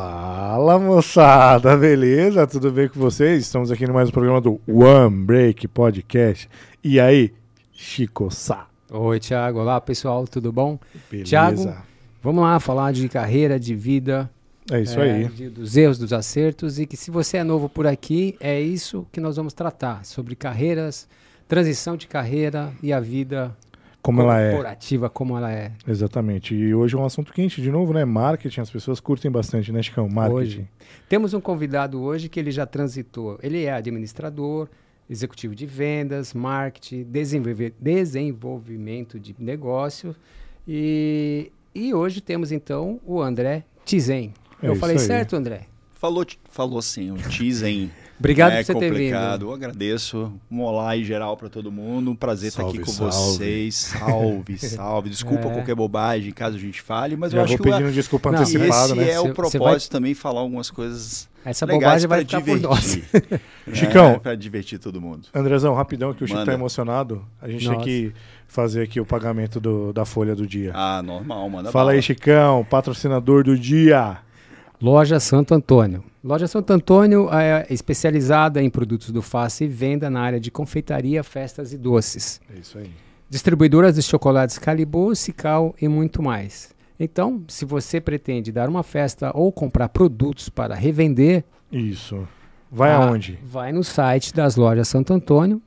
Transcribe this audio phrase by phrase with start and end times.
[0.00, 2.46] Fala moçada, beleza?
[2.46, 3.40] Tudo bem com vocês?
[3.40, 6.50] Estamos aqui no mais um programa do One Break Podcast.
[6.84, 7.32] E aí,
[7.72, 8.66] Chico Sá?
[8.90, 9.58] Oi, Thiago.
[9.58, 10.78] Olá, pessoal, tudo bom?
[11.10, 11.30] Beleza?
[11.30, 11.74] Thiago,
[12.22, 14.28] Vamos lá falar de carreira, de vida,
[14.70, 15.28] é isso é, aí.
[15.28, 19.06] de- dos erros, dos acertos e que se você é novo por aqui, é isso
[19.10, 21.08] que nós vamos tratar, sobre carreiras,
[21.48, 23.56] transição de carreira e a vida
[24.06, 24.50] Como ela é.
[24.52, 26.54] corporativa, como ela é Exatamente.
[26.54, 28.04] E hoje é um assunto quente de novo, né?
[28.04, 28.60] Marketing.
[28.60, 30.08] As pessoas curtem bastante, né, Chicão?
[30.08, 30.36] Marketing.
[30.38, 30.68] hoje.
[31.08, 33.36] Temos um convidado hoje que ele já transitou.
[33.42, 34.68] Ele é administrador,
[35.10, 40.14] executivo de vendas, marketing, desenvolve- desenvolvimento de negócio.
[40.68, 44.32] E, e hoje temos então o André Tizen.
[44.62, 45.02] É Eu falei aí.
[45.02, 45.62] certo, André?
[45.94, 47.90] Falou, falou sim, o teasing.
[48.18, 48.92] Obrigado é por você ter vindo.
[48.92, 49.46] complicado.
[49.46, 50.32] Eu agradeço.
[50.50, 52.10] Um olá em geral para todo mundo.
[52.10, 53.12] Um prazer estar Salve, aqui com salve.
[53.14, 53.74] vocês.
[53.74, 55.10] Salve, salve.
[55.10, 55.52] Desculpa É.
[55.52, 58.32] qualquer bobagem caso a gente fale, mas Já eu acho vou que o- pedindo desculpa
[58.32, 59.10] Não, antecipado, esse né?
[59.10, 62.94] é Cê- o propósito também, falar algumas coisas Essa bobagem vai ficar por nós.
[62.94, 63.40] divertir.
[63.74, 64.18] Chicão.
[64.18, 65.28] para divertir todo mundo.
[65.34, 66.52] Andrezão, rapidão, que o Chico Manda.
[66.52, 67.22] tá emocionado.
[67.42, 67.76] A gente Nossa.
[67.80, 68.12] tem que
[68.48, 70.72] fazer aqui o pagamento do- da folha do dia.
[70.74, 72.02] Ah, normal, manda Fala aí, bala.
[72.02, 74.18] Chicão, patrocinador do dia.
[74.80, 76.04] Loja Santo Antônio.
[76.22, 81.22] Loja Santo Antônio é especializada em produtos do face e venda na área de confeitaria,
[81.24, 82.40] festas e doces.
[82.54, 82.90] É isso aí.
[83.28, 86.74] Distribuidoras de chocolates Calibô, Cical e muito mais.
[86.98, 92.26] Então, se você pretende dar uma festa ou comprar produtos para revender, Isso.
[92.70, 93.38] Vai ah, aonde?
[93.44, 95.62] Vai no site das lojas Santo Antônio.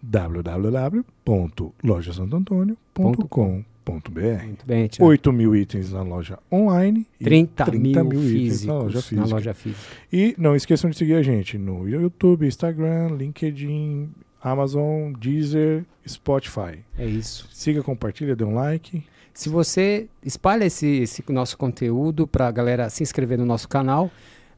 [3.89, 5.09] www.lojasantoantonio.com.br Muito bem, Thiago.
[5.09, 9.25] 8 mil itens na loja online e 30, 30 mil, itens físicos na loja na
[9.25, 9.81] loja física.
[10.11, 14.09] E não esqueçam de seguir a gente no YouTube, Instagram, LinkedIn,
[14.41, 16.79] Amazon, Deezer, Spotify.
[16.97, 17.47] É isso.
[17.51, 19.03] Siga, compartilha, dê um like.
[19.33, 24.11] Se você espalha esse, esse nosso conteúdo para a galera se inscrever no nosso canal,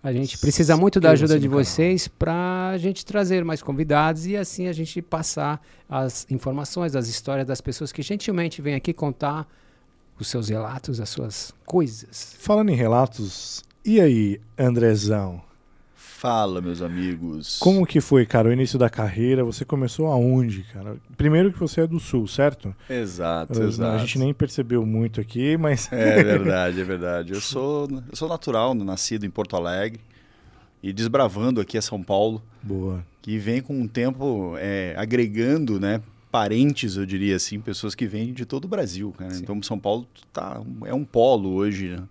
[0.03, 4.35] a gente precisa muito da ajuda de vocês para a gente trazer mais convidados e
[4.35, 9.47] assim a gente passar as informações, as histórias das pessoas que gentilmente vêm aqui contar
[10.19, 12.35] os seus relatos, as suas coisas.
[12.39, 15.41] Falando em relatos, e aí, Andrezão?
[16.21, 17.57] Fala, meus amigos.
[17.57, 19.43] Como que foi, cara, o início da carreira?
[19.43, 20.97] Você começou aonde, cara?
[21.17, 22.75] Primeiro que você é do Sul, certo?
[22.87, 23.99] Exato, A exato.
[24.01, 27.33] gente nem percebeu muito aqui, mas É verdade, é verdade.
[27.33, 29.99] Eu sou, eu sou natural, nascido em Porto Alegre
[30.83, 33.03] e desbravando aqui a São Paulo, boa.
[33.19, 36.03] que vem com o tempo é, agregando, né?
[36.31, 39.31] Parentes, eu diria assim, pessoas que vêm de todo o Brasil, cara.
[39.33, 39.41] Sim.
[39.41, 42.03] Então São Paulo tá, é um polo hoje, né?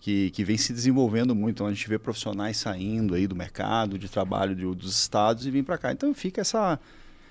[0.00, 1.56] Que, que vem se desenvolvendo muito.
[1.56, 5.50] Então a gente vê profissionais saindo aí do mercado de trabalho de- dos estados e
[5.50, 5.92] vêm para cá.
[5.92, 6.80] Então fica essa,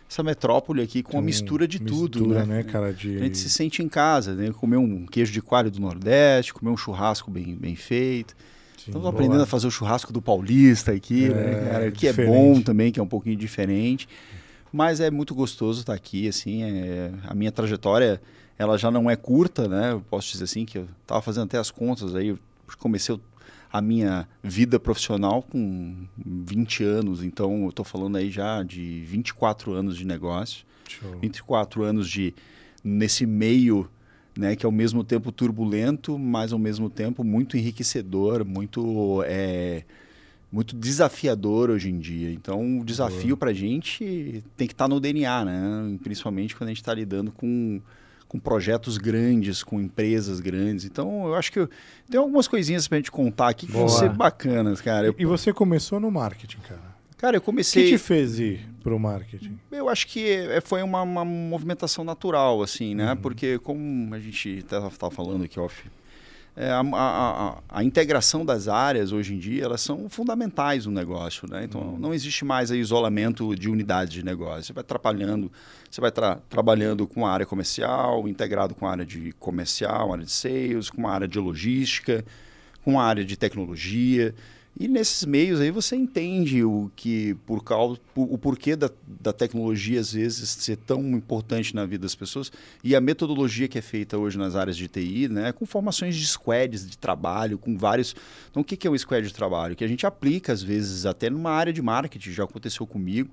[0.08, 2.62] essa metrópole aqui com uma Tem mistura de tudo, mistura, né?
[2.62, 2.94] cara?
[2.94, 3.16] De...
[3.18, 4.52] A gente se sente em casa, né?
[4.52, 8.36] Comer um queijo de coalho do Nordeste, comer um churrasco bem, bem feito.
[8.78, 9.10] Sim, Estamos boa.
[9.14, 11.92] aprendendo a fazer o churrasco do paulista aqui, É, né, cara?
[11.92, 12.32] Que é diferente.
[12.32, 14.08] bom também, que é um pouquinho diferente.
[14.72, 16.62] Mas é muito gostoso estar aqui, assim.
[16.62, 18.22] é- A minha trajetória,
[18.60, 19.94] ela já não é curta, né?
[19.94, 22.28] Eu posso dizer assim, que eu estava fazendo até as contas aí.
[22.28, 22.40] Eu
[22.78, 23.20] comecei
[23.72, 27.24] a minha vida profissional com 20 anos.
[27.24, 30.66] Então, eu estou falando aí já de 24 anos de negócio.
[30.88, 31.20] Show.
[31.20, 32.34] 24 anos de
[32.84, 33.90] nesse meio,
[34.38, 39.84] né, que é ao mesmo tempo turbulento, mas ao mesmo tempo muito enriquecedor, muito é,
[40.52, 42.32] muito desafiador hoje em dia.
[42.32, 45.98] Então, o desafio para a gente tem que estar no DNA, né?
[46.04, 47.80] Principalmente quando a gente está lidando com
[48.30, 50.86] com projetos grandes, com empresas grandes.
[50.86, 51.70] Então, eu acho que eu-
[52.10, 54.00] tem algumas coisinhas para a gente contar aqui que vão Boa.
[54.00, 55.08] ser bacanas, cara.
[55.08, 56.80] Eu, E você começou no marketing, cara.
[57.18, 57.90] cara, eu O que comecei...
[57.90, 59.60] te fez ir pro marketing?
[59.72, 63.12] Eu acho que é- foi uma, uma movimentação natural, assim, né?
[63.12, 63.18] Uhum.
[63.18, 65.84] Porque, como a gente estava falando aqui, off,
[66.62, 71.48] é, a, a- a- integração das áreas hoje em dia, elas são fundamentais no negócio,
[71.50, 71.64] né?
[71.64, 71.98] Então, Uhum.
[71.98, 74.64] não existe mais isolamento de unidades de negócio.
[74.66, 75.50] Você vai atrapalhando,
[75.90, 80.26] você vai tra- trabalhando com a área comercial, integrado com a área de comercial, área
[80.26, 82.26] de sales, com a área de logística,
[82.84, 84.36] com a área de tecnologia.
[84.78, 90.00] E nesses meios aí você entende o que por causa o porquê da, da tecnologia
[90.00, 92.50] às vezes ser tão importante na vida das pessoas
[92.82, 96.26] e a metodologia que é feita hoje nas áreas de TI, né, com formações de
[96.26, 98.16] squads de trabalho, com vários.
[98.50, 99.76] Então o que é um squad de trabalho?
[99.76, 103.30] Que a gente aplica às vezes até numa área de marketing, já aconteceu comigo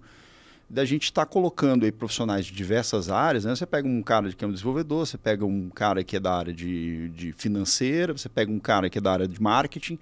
[0.68, 3.54] da gente estar colocando aí profissionais de diversas áreas, né?
[3.54, 6.34] Você pega um cara que é um desenvolvedor, você pega um cara que é da
[6.34, 9.96] área de, de financeira, você pega um cara que é da área de marketing,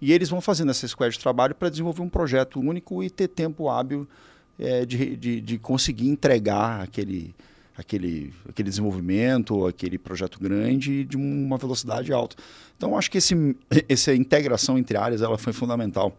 [0.00, 3.28] e eles vão fazendo essa squad de trabalho para desenvolver um projeto único e ter
[3.28, 4.06] tempo hábil
[4.58, 7.34] é, de, de, de conseguir entregar aquele,
[7.76, 12.36] aquele, aquele desenvolvimento, aquele projeto grande de uma velocidade alta.
[12.76, 13.56] Então, acho que esse,
[13.88, 16.16] essa integração entre áreas ela foi fundamental.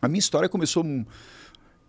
[0.00, 0.84] A minha história começou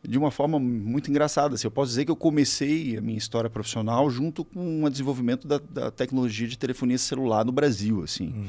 [0.07, 1.56] de uma forma muito engraçada.
[1.56, 5.47] Assim, eu posso dizer que eu comecei a minha história profissional junto com o desenvolvimento
[5.47, 8.03] da, da tecnologia de telefonia celular no Brasil.
[8.03, 8.47] Assim, uhum.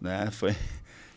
[0.00, 0.30] né?
[0.32, 0.54] Foi,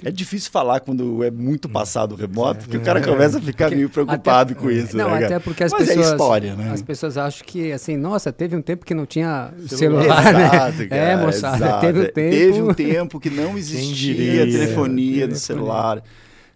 [0.03, 1.71] é difícil falar quando é muito hum.
[1.71, 4.97] passado remoto, porque o cara começa a ficar meio preocupado até, com isso.
[4.97, 6.07] Não, né, até porque as Mas é pessoas.
[6.07, 6.71] É história, né?
[6.71, 10.45] As pessoas acham que, assim, nossa, teve um tempo que não tinha celular, né?
[10.45, 11.81] Exato, cara, é, moçada, exato.
[11.81, 12.13] teve um tempo.
[12.13, 16.03] Teve um tempo que não existia telefonia do celular.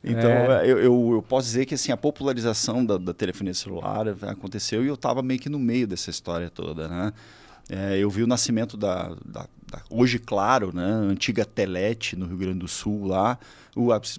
[0.04, 0.64] Então, é.
[0.66, 4.88] eu, eu, eu, posso dizer que assim, a popularização da, da telefonia celular aconteceu e
[4.88, 7.12] eu estava meio que no meio dessa história toda, né?
[7.68, 12.38] É, eu vi o nascimento da, da, da, hoje claro, né, antiga Telete no Rio
[12.38, 13.38] Grande do Sul lá.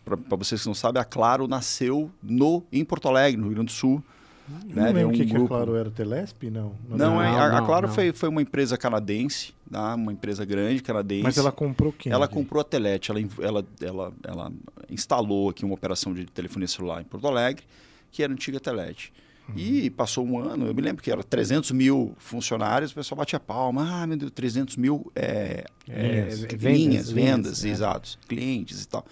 [0.05, 3.73] Para vocês que não sabem, a Claro nasceu no em Porto Alegre, no Rio Grande
[3.73, 4.03] do Sul.
[4.49, 5.49] Não né, lembro o um que, grupo...
[5.49, 6.44] que a Claro era, Telesp?
[6.44, 7.94] Não, não, não, é, a, a, Claro não.
[7.94, 9.94] Foi, foi uma empresa canadense, tá?
[9.94, 11.25] uma empresa grande canadense.
[11.25, 12.12] Mas ela comprou quem?
[12.12, 14.53] Ela comprou a Telete, ela, ela, ela, ela
[14.88, 17.64] instalou aqui uma operação de telefonia celular em Porto Alegre,
[18.12, 19.12] que era a antiga Telete.
[19.54, 23.38] E passou um ano, eu me lembro que era 300 mil funcionários, o pessoal batia
[23.38, 26.25] palma, ah, meu Deus, 300 mil é, é, é,
[26.56, 27.69] linhas, vendas, vendas é.
[27.69, 29.06] exatos, clientes e tal.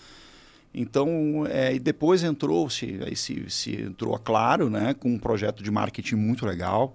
[0.75, 5.63] Então, é, e depois entrou-se, aí se, se entrou a Claro, né, com um projeto
[5.63, 6.95] de marketing muito legal,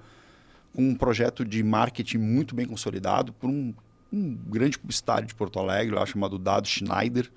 [0.74, 3.74] com um projeto de marketing muito bem consolidado por um,
[4.12, 7.32] um grande publicitário de Porto Alegre, lá chamado Dado Schneider,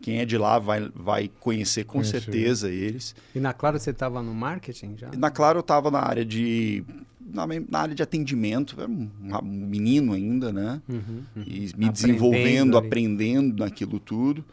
[0.00, 2.12] quem é de lá vai, vai conhecer com Conheci.
[2.12, 3.14] certeza eles.
[3.34, 5.10] E na Claro você estava no marketing já?
[5.16, 6.84] Na Claro eu estava na área de
[7.32, 9.08] na, na, área de atendimento, era um,
[9.42, 10.80] menino ainda, né?
[10.88, 11.42] Uhum, uhum.
[11.46, 12.86] E me aprendendo desenvolvendo, ali.
[12.86, 14.44] aprendendo naquilo tudo.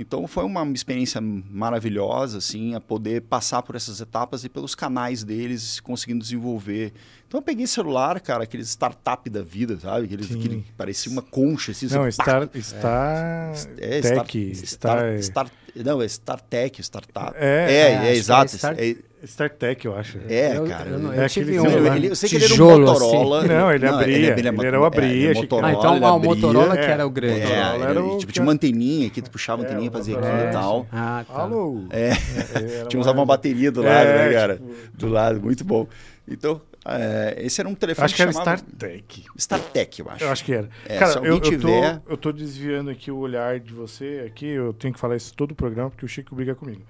[0.00, 5.22] Então foi uma experiência maravilhosa, assim, a poder passar por essas etapas e pelos canais
[5.22, 6.92] deles, conseguindo desenvolver.
[7.28, 10.06] Então eu peguei celular, cara, aquele startup da vida, sabe?
[10.06, 11.86] Aquele, aquele parecia uma concha, assim.
[11.86, 17.36] Não, Star, Star, é, é, Tech, Star, Star, não, é StarTech, startup.
[17.36, 18.56] É, é, é, é exato.
[18.76, 20.18] É StarTech, eu acho.
[20.28, 20.88] É, eu, cara.
[20.88, 23.38] Eu, eu, eu, é tive um, ele, eu sei que ele era um Motorola.
[23.38, 23.48] Assim.
[23.48, 24.16] Não, ele abria.
[24.16, 25.28] Ele, ele, ele era o abria.
[25.28, 27.40] É, ah, então ah, o Motorola que era o grande.
[27.40, 30.52] É, era o, tipo, tinha uma anteninha que tu puxava a anteninha, fazia aquilo e
[30.52, 30.86] tal.
[30.92, 31.42] Ah, tá.
[31.42, 31.84] Alô.
[31.90, 32.10] É.
[32.88, 34.56] Tinha usava uma bateria do lado, né, cara?
[34.56, 35.86] Tipo, do lado, muito bom.
[36.28, 38.54] Então, é, esse era um telefone acho que, era chamava...
[38.56, 39.24] StarTech.
[39.36, 40.24] StarTech, eu acho.
[40.24, 40.68] Eu acho que era.
[40.86, 41.98] É, Cara, eu, eu, tiver...
[41.98, 45.34] tô, eu tô desviando aqui o olhar de você aqui, eu tenho que falar isso
[45.34, 46.82] todo o programa, porque o Chico briga comigo.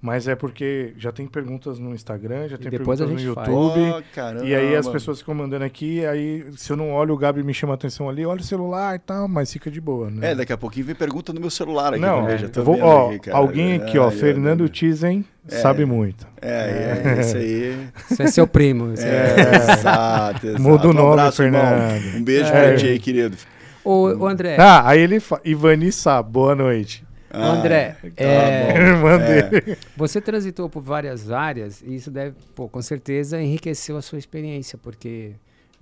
[0.00, 3.80] Mas é porque já tem perguntas no Instagram, já tem perguntas no YouTube.
[3.80, 7.42] Oh, e aí as pessoas ficam mandando aqui, aí se eu não olho, o Gabi
[7.42, 10.32] me chama a atenção ali, olha o celular e tal, mas fica de boa, né?
[10.32, 12.02] É, daqui a pouquinho vem pergunta no meu celular aqui.
[12.02, 16.26] Não, é, já vou, ó, aqui, alguém aqui, ó, Fernando Tizen, é, sabe muito.
[16.42, 17.88] É, é, isso aí.
[18.10, 18.92] Isso é seu primo.
[18.98, 20.62] É, é, exato, exato.
[20.62, 21.94] Muda o nome, um abraço, Fernando.
[21.94, 22.20] Irmão.
[22.20, 22.50] Um beijo é.
[22.50, 23.36] pra ti aí, querido.
[23.82, 24.56] Ô, ô, André.
[24.58, 27.05] Ah, aí ele fala, Ivanissa, boa noite.
[27.30, 28.72] Ah, André, tá é,
[29.72, 34.18] é, você transitou por várias áreas e isso deve, pô, com certeza enriqueceu a sua
[34.18, 35.32] experiência, porque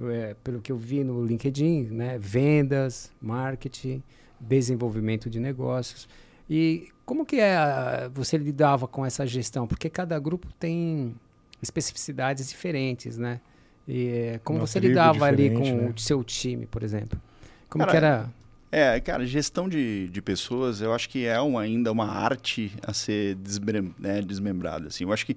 [0.02, 4.02] é, pelo que eu vi no LinkedIn, né, vendas, marketing,
[4.40, 6.08] desenvolvimento de negócios.
[6.48, 9.66] E como que é, você lidava com essa gestão?
[9.66, 11.14] Porque cada grupo tem
[11.62, 13.40] especificidades diferentes, né?
[13.86, 15.92] E é, como você lidava ali com né?
[15.94, 17.20] o seu time, por exemplo?
[17.68, 18.30] Como Cara, que era?
[18.76, 22.92] É, cara, gestão de, de pessoas, eu acho que é uma, ainda uma arte a
[22.92, 24.88] ser desmem né, desmembrada.
[24.88, 25.04] Assim.
[25.04, 25.36] Eu acho que,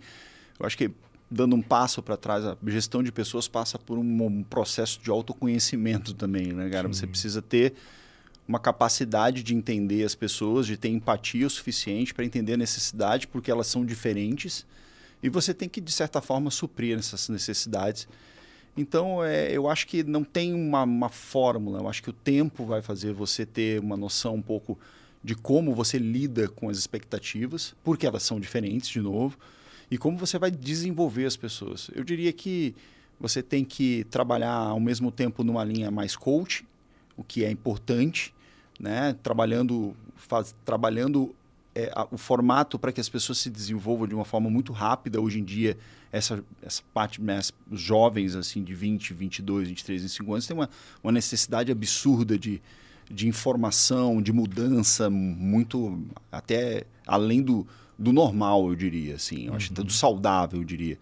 [0.59, 0.89] eu acho que
[1.29, 5.11] dando um passo para trás, a gestão de pessoas passa por um, um, processo de
[5.11, 6.87] autoconhecimento também, né, cara?
[6.87, 6.93] Sim.
[6.95, 7.75] Você precisa ter
[8.47, 13.27] uma capacidade de entender as pessoas, de ter empatia o suficiente para entender a necessidade,
[13.27, 14.65] porque elas são diferentes,
[15.21, 18.07] e você tem que, de certa forma, suprir essas necessidades
[18.77, 21.79] então, é, eu acho que não tem uma, uma, fórmula.
[21.79, 24.77] Eu acho que o tempo vai fazer você ter uma noção um pouco
[25.23, 29.37] de como você lida com as expectativas, porque elas são diferentes, de novo,
[29.89, 31.89] e como você vai desenvolver as pessoas.
[31.93, 32.75] Eu diria que
[33.19, 36.65] você tem que trabalhar ao mesmo tempo numa linha mais coach,
[37.17, 38.33] o que é importante,
[38.79, 39.15] né?
[39.23, 41.35] trabalhando, faz, trabalhando
[41.77, 45.21] é, a, o formato para que as pessoas se desenvolvam de uma forma muito rápida
[45.21, 45.77] hoje em dia
[46.11, 50.69] essa, essa parte, né, os jovens assim de 20, 22, 23, 25 anos têm uma,
[51.03, 52.59] uma necessidade absurda de,
[53.11, 57.67] de informação, de mudança, muito até além do,
[57.97, 59.83] do normal, eu diria, assim, eu acho uhum.
[59.83, 60.97] do saudável, eu diria.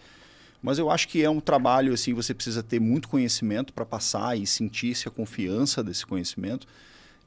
[0.62, 4.38] Mas eu acho que é um trabalho assim, você precisa ter muito conhecimento para passar
[4.38, 6.68] e sentir-se a confiança desse conhecimento.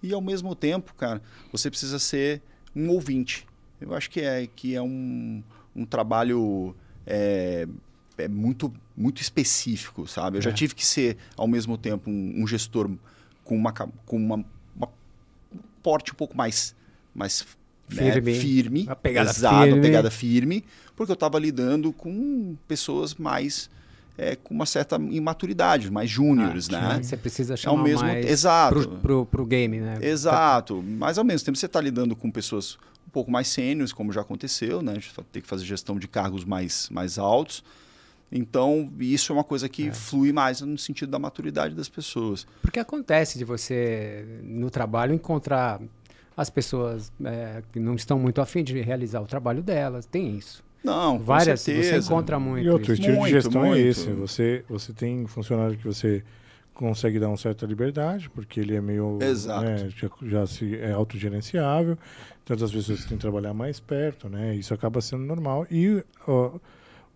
[0.02, 2.42] E ao mesmo tempo, cara, você precisa ser
[2.78, 3.46] um ouvinte.
[3.80, 5.42] Eu acho que é que é um,
[5.74, 6.74] um trabalho
[7.06, 7.66] é,
[8.16, 10.36] é muito, muito específico, sabe?
[10.36, 10.42] Eu é.
[10.42, 12.90] já tive que ser, ao mesmo tempo, um, um gestor
[13.44, 14.44] com uma, com uma,
[14.76, 14.88] uma
[15.82, 16.74] porte um pouco mais,
[17.14, 17.46] mais
[17.88, 18.38] firme, né?
[18.38, 19.80] firme uma pegada exato, firme.
[19.80, 23.70] pegada firme, porque eu estava lidando com pessoas mais
[24.18, 27.02] é, com uma certa imaturidade, mais júniores, ah, né?
[27.02, 29.98] Você precisa chamar ao mesmo, mais exato, pro, pro, pro game, né?
[30.02, 34.12] Exato, mas ao mesmo tempo você está lidando com pessoas um pouco mais sêniores, como
[34.12, 34.92] já aconteceu, né?
[34.92, 37.64] A gente tem que fazer gestão de cargos mais, mais altos.
[38.30, 39.92] Então, isso é uma coisa que é.
[39.92, 42.46] flui mais no sentido da maturidade das pessoas.
[42.60, 45.80] Porque acontece de você, no trabalho, encontrar
[46.36, 50.04] as pessoas é, que não estão muito afim de realizar o trabalho delas.
[50.04, 50.62] Tem isso.
[50.82, 52.64] Não, Várias, você encontra muito.
[52.64, 53.00] E outro isso.
[53.00, 53.76] estilo Muito, de gestão muito.
[53.78, 54.10] é esse.
[54.12, 56.22] Você, você tem funcionário que você
[56.72, 59.18] consegue dar uma certa liberdade, porque ele é meio.
[59.20, 59.64] Exato.
[59.64, 61.98] né, já, já se, é autogerenciável.
[62.44, 64.54] Tantas pessoas têm que trabalhar mais perto, né?
[64.54, 65.66] Isso acaba sendo normal.
[65.70, 66.52] E ó,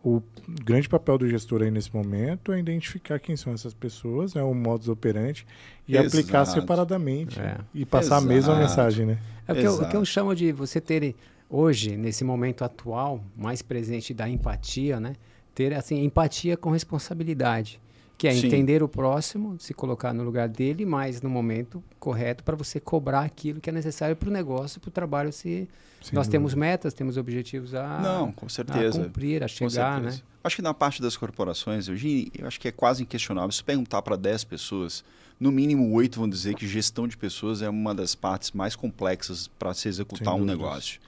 [0.05, 0.21] o
[0.65, 4.53] grande papel do gestor aí nesse momento é identificar quem são essas pessoas, né, o
[4.53, 5.47] modus operandi,
[5.87, 6.09] e Exato.
[6.09, 7.57] aplicar separadamente É.
[7.73, 8.59] e passar a mesma Exato.
[8.61, 9.19] mensagem, né?
[9.47, 9.91] É o que, eu, o Exato.
[9.91, 11.15] que eu chamo de você ter
[11.53, 15.15] hoje, nesse momento atual, mais presente da empatia, né?
[15.55, 17.79] Ter assim, empatia com responsabilidade.
[18.17, 18.47] Que é Sim.
[18.47, 23.23] entender o próximo, se colocar no lugar dele, mas no momento correto para você cobrar
[23.23, 25.69] aquilo que é necessário para o negócio, para o trabalho se.
[26.01, 26.31] Sem Nós dúvida.
[26.31, 29.03] temos metas, temos objetivos a, Não, com a certeza.
[29.03, 30.19] cumprir, a chegar, né?
[30.43, 33.53] Acho que na parte das corporações, Eugênio, eu acho que é quase inquestionável.
[33.53, 35.05] Se perguntar para 10 pessoas,
[35.39, 39.47] no mínimo 8 vão dizer que gestão de pessoas é uma das partes mais complexas
[39.47, 41.01] para se executar um negócio.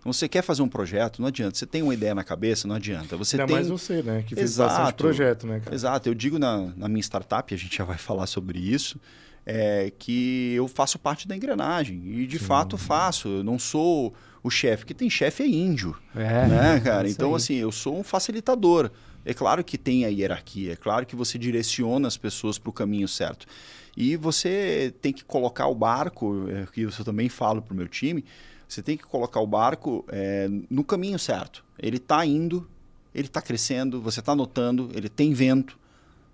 [0.00, 1.56] Então, você quer fazer um projeto, não adianta.
[1.56, 3.16] Você tem uma ideia na cabeça, não adianta.
[3.18, 3.56] Você Ainda tem...
[3.56, 4.24] mais você, né?
[4.26, 4.70] Que fez Exato.
[4.74, 5.74] bastante projeto, né, cara?
[5.74, 6.08] Exato.
[6.08, 8.98] Eu digo na, na minha startup, a gente já vai falar sobre isso,
[9.44, 12.02] é que eu faço parte da engrenagem.
[12.04, 13.28] E, de fato, faço.
[13.28, 15.94] Eu não sou o chefe, porque tem chefe é índio.
[16.16, 17.06] É, né, cara?
[17.06, 17.36] isso Então, aí.
[17.36, 18.90] assim, eu sou um facilitador.
[19.22, 22.72] É claro que tem a hierarquia, é claro que você direciona as pessoas para o
[22.72, 23.46] caminho certo.
[23.94, 27.86] E você tem que colocar o barco, é, que eu também falo para o meu
[27.86, 28.24] time,
[28.72, 31.64] você tem que colocar o barco é, no caminho certo.
[31.76, 32.68] Ele está indo,
[33.12, 35.76] ele está crescendo, você está notando, ele tem vento,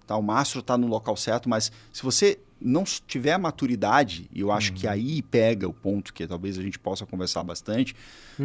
[0.07, 0.17] tá?
[0.17, 4.73] o mastro está no local certo, mas se você não tiver maturidade, e eu acho
[4.75, 7.97] que aí pega o ponto que talvez a gente possa conversar bastante,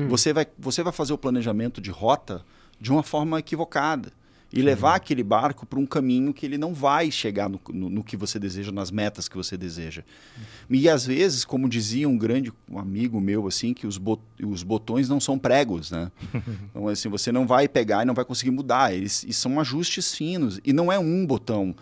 [0.08, 2.46] você, vai, você vai fazer o planejamento de rota
[2.80, 4.12] de uma forma equivocada
[4.54, 8.04] e levar aquele barco para um caminho que ele não vai chegar no, no, no
[8.04, 10.04] que você deseja, nas metas que você deseja.
[10.70, 14.62] E às vezes, como dizia um grande um amigo meu, assim, que os, bot, os
[14.62, 16.12] botões não são pregos, né?
[16.70, 18.94] então, assim, você não vai pegar e não vai conseguir mudar.
[18.94, 20.60] Eles e são ajustes finos.
[20.66, 21.74] E não é um botão,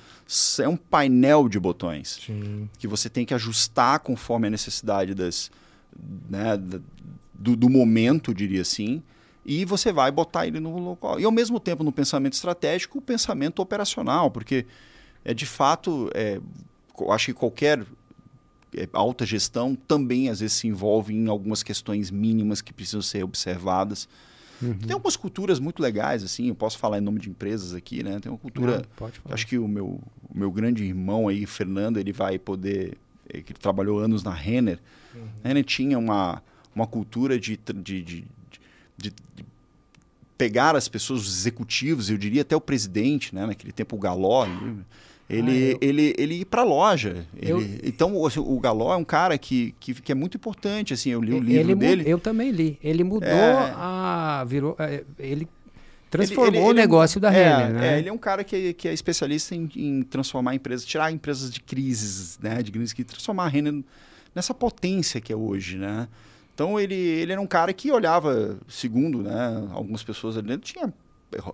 [0.59, 2.69] é um painel de botões Sim.
[2.77, 5.49] que você tem que ajustar conforme a necessidade das,
[6.29, 6.55] né,
[7.33, 9.01] do, do momento, diria assim,
[9.46, 11.19] e você vai botar ele no local.
[11.19, 14.65] E ao mesmo tempo, no pensamento estratégico, o pensamento operacional, porque
[15.24, 16.39] é de fato, é,
[17.10, 17.86] acho que qualquer
[18.75, 23.24] é, alta gestão também às vezes se envolve em algumas questões mínimas que precisam ser
[23.24, 24.08] observadas.
[24.86, 28.19] Tem algumas culturas muito legais, assim, eu posso falar em nome de empresas aqui, né?
[28.19, 28.77] Tem uma cultura
[29.25, 29.34] Não.
[29.34, 32.98] Acho que o meu, o meu grande irmão aí, Fernando, ele vai poder.
[33.29, 34.77] que ele trabalhou anos na Renner.
[35.43, 36.43] A Renner tinha uma,
[36.75, 38.27] uma cultura de, de, de,
[39.01, 39.45] de- de
[40.37, 43.45] pegar as pessoas, os executivos, eu diria até o presidente, né?
[43.45, 44.47] naquele tempo o Galó.
[45.29, 47.23] Ele, Ah, eu- ele, ele ir para a loja.
[47.39, 50.91] Eu- Ele- então, o, o Galó é um cara que, que, que é muito importante.
[50.93, 52.03] Assim, eu li o Ele livro mu- dele.
[52.07, 52.79] Eu também li.
[52.83, 53.71] Ele mudou É.
[53.75, 54.43] a.
[54.47, 55.47] Virou, é, ele
[56.09, 57.93] transformou Ele- ele- o ele é negócio da é, Renner, né?
[57.95, 61.51] é, ele é um cara que, que é especialista em, em transformar empresas, tirar empresas
[61.51, 62.63] de crises, né?
[62.63, 63.83] De crises, que transformar a Renner
[64.33, 66.07] nessa potência que é hoje, né?
[66.59, 70.93] Então ele, ele era um cara que olhava, segundo né, algumas pessoas ali dentro, tinha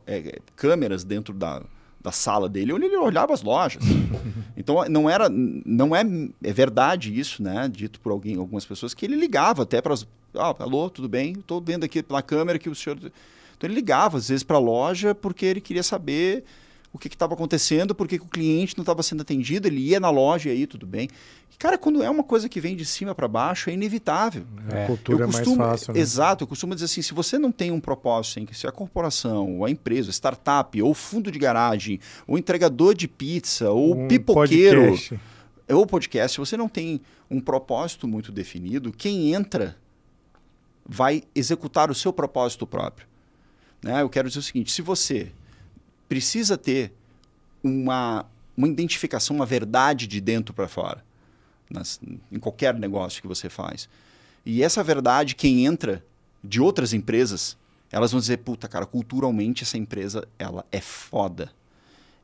[0.07, 1.61] é, é, câmeras dentro da,
[2.01, 3.83] da sala dele, onde ele olhava as lojas.
[4.57, 6.01] então não era, não é,
[6.43, 7.69] é verdade isso, né?
[7.71, 10.07] Dito por alguém, algumas pessoas, que ele ligava até para as.
[10.33, 11.33] Ah, alô, tudo bem?
[11.33, 12.97] Estou vendo aqui pela câmera que o senhor.
[12.97, 16.43] Então ele ligava às vezes para a loja porque ele queria saber
[16.95, 19.99] o que estava acontecendo, por que que o cliente não estava sendo atendido, ele ia
[19.99, 21.07] na loja e aí tudo bem.
[21.53, 24.45] E, cara, quando é uma coisa que vem de cima para baixo, é inevitável.
[24.71, 24.85] A É.
[24.87, 25.99] cultura é mais fácil, né?
[25.99, 28.71] Exato, eu costumo dizer assim, se você não tem um propósito em que se a
[28.71, 34.07] corporação, ou a empresa, startup, ou fundo de garagem, ou entregador de pizza, ou Um
[34.07, 35.19] pipoqueiro, podcast.
[35.69, 36.99] ou podcast, se você não tem
[37.29, 39.75] um propósito muito definido, quem entra
[40.87, 43.07] vai executar o seu propósito próprio.
[43.83, 44.01] Né?
[44.01, 45.31] Eu quero dizer o seguinte: se você
[46.07, 46.93] precisa ter
[47.63, 51.03] uma, uma identificação, uma verdade de dentro para fora,
[51.69, 51.99] nas,
[52.31, 53.89] em qualquer negócio que você faz,
[54.45, 56.03] e essa verdade, quem entra
[56.43, 57.57] de outras empresas,
[57.91, 61.51] Elas vão dizer, puta, cara, culturalmente essa empresa, ela é foda.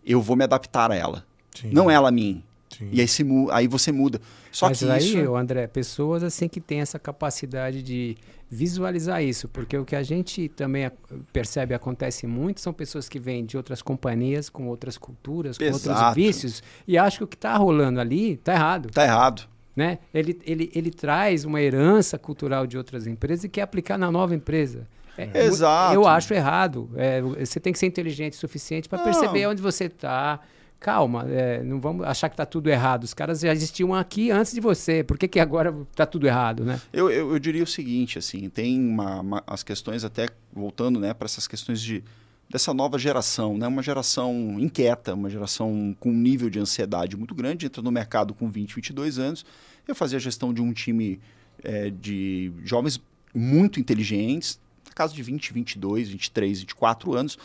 [0.05, 1.25] Eu vou me adaptar a ela.
[1.55, 1.71] Sim.
[1.71, 2.43] Não ela a mim.
[2.81, 2.89] Sim.
[2.91, 4.19] E aí, se, aí você muda.
[4.51, 5.35] Só Mas que aí, isso...
[5.35, 8.17] André, pessoas assim que têm essa capacidade de
[8.49, 10.91] visualizar isso, porque o que a gente também
[11.31, 15.89] percebe acontece muito são pessoas que vêm de outras companhias, com outras culturas, com Exato.
[15.89, 18.89] outros vícios, e acham que o que está rolando ali está errado.
[18.89, 19.47] Está errado.
[19.73, 19.99] Né?
[20.13, 24.35] Ele, ele, ele traz uma herança cultural de outras empresas e quer aplicar na nova
[24.35, 24.85] empresa.
[25.17, 25.93] É, Exato.
[25.93, 26.89] Eu, eu acho errado.
[26.95, 30.41] É, você tem que ser inteligente o suficiente para perceber onde você está
[30.81, 33.03] calma, é, não vamos achar que está tudo errado.
[33.03, 35.03] Os caras já existiam aqui antes de você.
[35.03, 36.81] Por que, que agora está tudo errado, né?
[36.91, 41.13] Eu, eu, eu, diria o seguinte, assim, tem uma, uma, as questões até voltando, né,
[41.13, 42.03] para essas questões de
[42.49, 47.33] dessa nova geração, né, uma geração inquieta, uma geração com um nível de ansiedade muito
[47.33, 49.45] grande, entra no mercado com 20, 22 anos.
[49.87, 51.17] Eu fazia gestão de um time
[51.63, 53.01] é, de jovens
[53.33, 57.37] muito inteligentes, na casa de 20, 22, 23, 24 anos,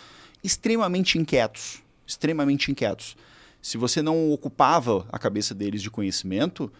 [0.42, 3.16] extremamente inquietos, extremamente inquietos.
[3.60, 6.70] Se você não ocupava a cabeça deles de conhecimento,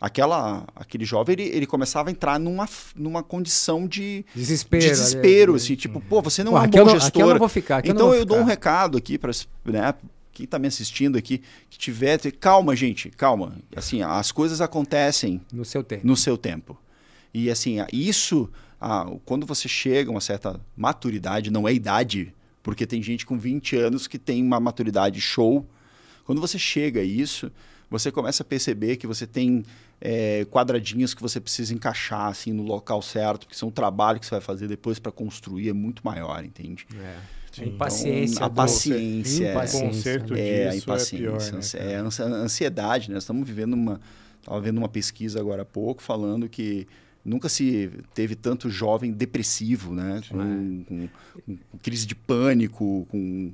[0.00, 5.54] aquela, aquele jovem ele, ele começava a entrar numa, numa condição de desespero, de desespero
[5.54, 7.22] assim, tipo, pô, você não pô, é um bom eu gestor.
[7.22, 9.32] eu não vou ficar, então eu, eu dou um recado aqui para
[9.64, 9.94] né,
[10.36, 13.56] quem está me assistindo aqui, que tiver, calma, gente, calma.
[13.74, 16.06] Assim, as coisas acontecem no seu tempo.
[16.06, 16.78] No seu tempo.
[17.32, 22.34] E assim, isso, ah, quando você chega a uma certa maturidade, não é idade,
[22.66, 25.64] porque tem gente com 20 anos que tem uma maturidade show.
[26.24, 27.48] Quando você chega a isso,
[27.88, 29.64] você começa a perceber que você tem
[30.00, 34.26] é, quadradinhos que você precisa encaixar assim no local certo, que são o trabalho que
[34.26, 36.88] você vai fazer depois para construir é muito muito entende?
[37.00, 37.16] É.
[37.52, 37.66] Sim.
[37.66, 38.34] Impaciência.
[38.34, 39.50] Então, a paciência.
[39.52, 40.10] Impaciência.
[40.36, 41.78] É, a impaciência.
[41.78, 43.14] É, pior, né, é ansiedade, né?
[43.14, 44.00] Nós estamos vivendo uma...
[44.40, 46.88] Estava vendo uma pesquisa agora há pouco falando que
[47.26, 50.22] nunca se teve tanto jovem depressivo, né?
[50.28, 51.08] Com, com,
[51.44, 53.52] com, crise de pânico, com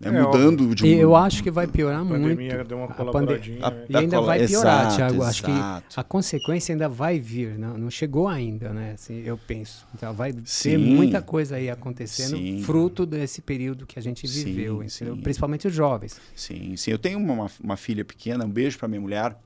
[0.00, 0.08] né?
[0.08, 0.86] é, mudando de um...
[0.86, 2.64] Eu acho que vai piorar a muito.
[2.64, 3.70] Deu uma a pandemia.
[3.70, 3.86] Né?
[3.88, 5.14] E ainda vai piorar, exato, Thiago.
[5.14, 5.30] Exato.
[5.30, 8.92] Acho que a consequência ainda vai vir, não, não chegou ainda, né?
[8.94, 9.86] Assim, eu penso.
[9.94, 12.62] Então vai sim, ter muita coisa aí acontecendo, sim.
[12.62, 16.20] fruto desse período que a gente viveu, sim, principalmente os jovens.
[16.34, 16.90] Sim, sim.
[16.90, 19.36] Eu tenho uma, uma filha pequena, um beijo para minha mulher.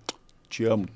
[0.49, 0.87] Te amo,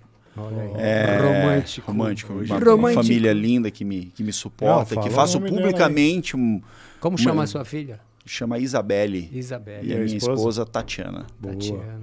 [0.78, 1.90] é, romântico.
[1.90, 2.32] Romântico.
[2.32, 2.74] Uma, romântico.
[2.74, 6.60] uma, família linda que me, que me suporta, Não, que faço publicamente um.
[7.00, 8.00] Como chama uma, a sua filha?
[8.24, 9.28] Chama Isabelle.
[9.32, 9.88] Isabelle.
[9.88, 11.26] E a minha esposa, esposa Tatiana.
[11.38, 11.54] Boa.
[11.54, 12.00] Tatiana.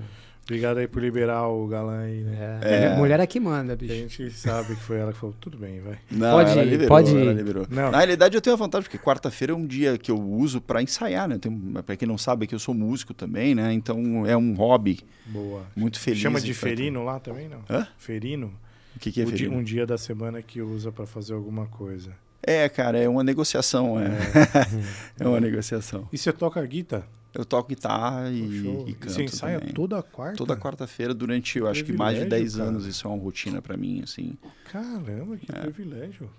[0.50, 2.60] Obrigado aí por liberar o galã aí, né?
[2.64, 2.84] É.
[2.86, 2.96] É.
[2.96, 3.94] Mulher é que manda, bicho.
[3.94, 6.00] A gente sabe que foi ela que falou, tudo bem, vai.
[6.10, 7.70] Não, pode ela ir, liberou, pode ir.
[7.70, 7.92] Não.
[7.92, 10.82] Na realidade, eu tenho a vantagem, porque quarta-feira é um dia que eu uso para
[10.82, 11.38] ensaiar, né?
[11.86, 13.72] Para quem não sabe, que eu sou músico também, né?
[13.74, 15.02] Então é um hobby.
[15.28, 15.68] Boa.
[15.76, 16.20] Muito feliz.
[16.20, 17.60] Chama de ferino lá também, não?
[17.70, 17.88] Hã?
[17.96, 18.52] Ferino.
[18.96, 19.52] O que, que é o ferino?
[19.52, 22.10] Dia, um dia da semana que usa para fazer alguma coisa.
[22.42, 24.00] É, cara, é uma negociação.
[24.00, 25.24] É, é.
[25.24, 26.10] é uma negociação.
[26.12, 27.06] E você toca guitarra?
[27.34, 29.14] Eu toco guitarra e, e canto.
[29.14, 29.74] Você ensaia também.
[29.74, 30.38] toda quarta?
[30.38, 32.70] Toda quarta-feira, durante, eu acho que mais de 10 cara.
[32.70, 34.36] anos, isso é uma rotina para mim, assim.
[34.72, 35.60] Caramba, que é.
[35.60, 36.30] privilégio.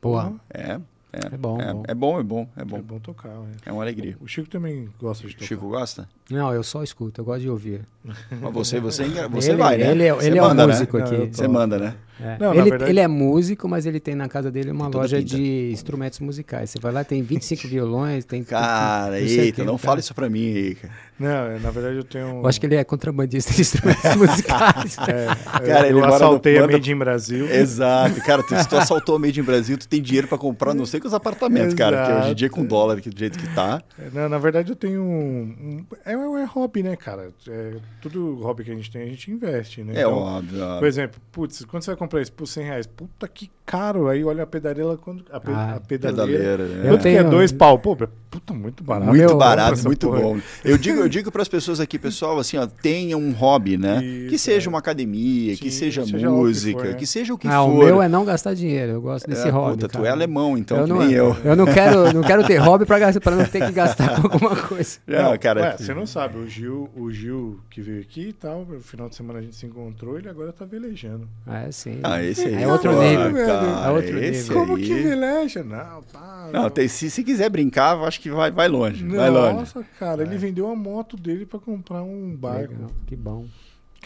[0.00, 0.34] Boa.
[0.50, 0.80] É.
[1.12, 1.82] É, é bom, é, bom.
[1.88, 2.76] É bom, é bom, é bom.
[2.76, 3.30] É bom tocar.
[3.30, 4.16] É, é uma alegria.
[4.20, 5.46] O Chico também gosta de tocar.
[5.46, 6.08] Chico gosta?
[6.30, 7.84] Não, eu só escuto, eu gosto de ouvir.
[8.04, 9.90] Mas você, você, você ele, vai, né?
[9.90, 10.66] Ele é, ele é o né?
[10.66, 11.04] músico né?
[11.04, 11.16] aqui.
[11.16, 11.96] Não, você manda, né?
[12.22, 12.36] É.
[12.38, 12.90] Não, ele, verdade...
[12.90, 16.70] ele, é músico, mas ele tem na casa dele uma loja de instrumentos musicais.
[16.70, 18.44] Você vai lá, tem 25 violões, tem.
[18.44, 20.92] Cara, eita, não fala isso pra mim aí, cara.
[21.20, 22.40] Não, na verdade eu tenho.
[22.40, 24.96] Eu acho que ele é contrabandista de instrumentos musicais.
[25.06, 25.26] É,
[25.66, 26.64] cara, eu, ele eu assaltei no...
[26.64, 27.46] a Made in Brasil.
[27.46, 30.72] Exato, cara, tu, se tu assaltou a Made in Brasil, tu tem dinheiro pra comprar
[30.72, 33.38] não sei que os apartamentos, cara, que hoje em dia com dólar, que do jeito
[33.38, 33.82] que tá.
[33.98, 35.42] É, não, na verdade eu tenho um.
[35.60, 37.30] um é, é hobby, né, cara?
[37.46, 39.96] É, tudo hobby que a gente tem, a gente investe, né?
[39.96, 40.78] É então, óbvio, óbvio.
[40.78, 44.08] Por exemplo, putz, quando você vai comprar isso por 100 reais, puta que caro.
[44.08, 45.24] Aí olha a pedaleira quando.
[45.30, 46.26] A, pe, ah, a pedaleira.
[46.26, 46.90] pedaleira né?
[46.90, 47.18] Eu tenho...
[47.18, 47.78] é dois pau.
[47.78, 49.08] Pô, puta, muito barato.
[49.08, 50.20] Muito barato, muito porra.
[50.20, 50.40] bom.
[50.64, 54.04] Eu digo, eu digo para as pessoas aqui, pessoal, assim, ó, tenha um hobby, né?
[54.04, 54.70] Isso, que seja é.
[54.70, 56.98] uma academia, Sim, que seja, seja música, que, for, né?
[56.98, 57.70] que, seja o que ah, for.
[57.70, 58.92] O meu é não gastar dinheiro.
[58.92, 59.82] Eu gosto desse é, hobby.
[59.82, 61.36] Puta, tu é alemão, então, eu não, nem eu.
[61.44, 64.98] Eu não quero, não quero ter hobby para não ter que gastar com alguma coisa.
[65.06, 65.60] Não, cara.
[65.60, 69.08] Ué, você não sabe, o Gil, o Gil que veio aqui e tal, no final
[69.08, 71.28] de semana a gente se encontrou, ele agora tá velejando.
[71.46, 71.99] Ah, é sim.
[72.02, 72.62] Ah, esse aí.
[72.62, 73.36] É outro nível.
[73.38, 74.54] É outro nível.
[74.54, 75.62] Como que veleja?
[75.62, 76.48] Não, pá.
[76.52, 79.04] Não, tem, se, se quiser brincar, eu acho que vai, vai longe.
[79.04, 79.54] Nossa, vai longe.
[79.54, 82.72] Nossa, cara, ele vendeu a moto dele para comprar um barco.
[82.72, 83.46] Legal, que bom.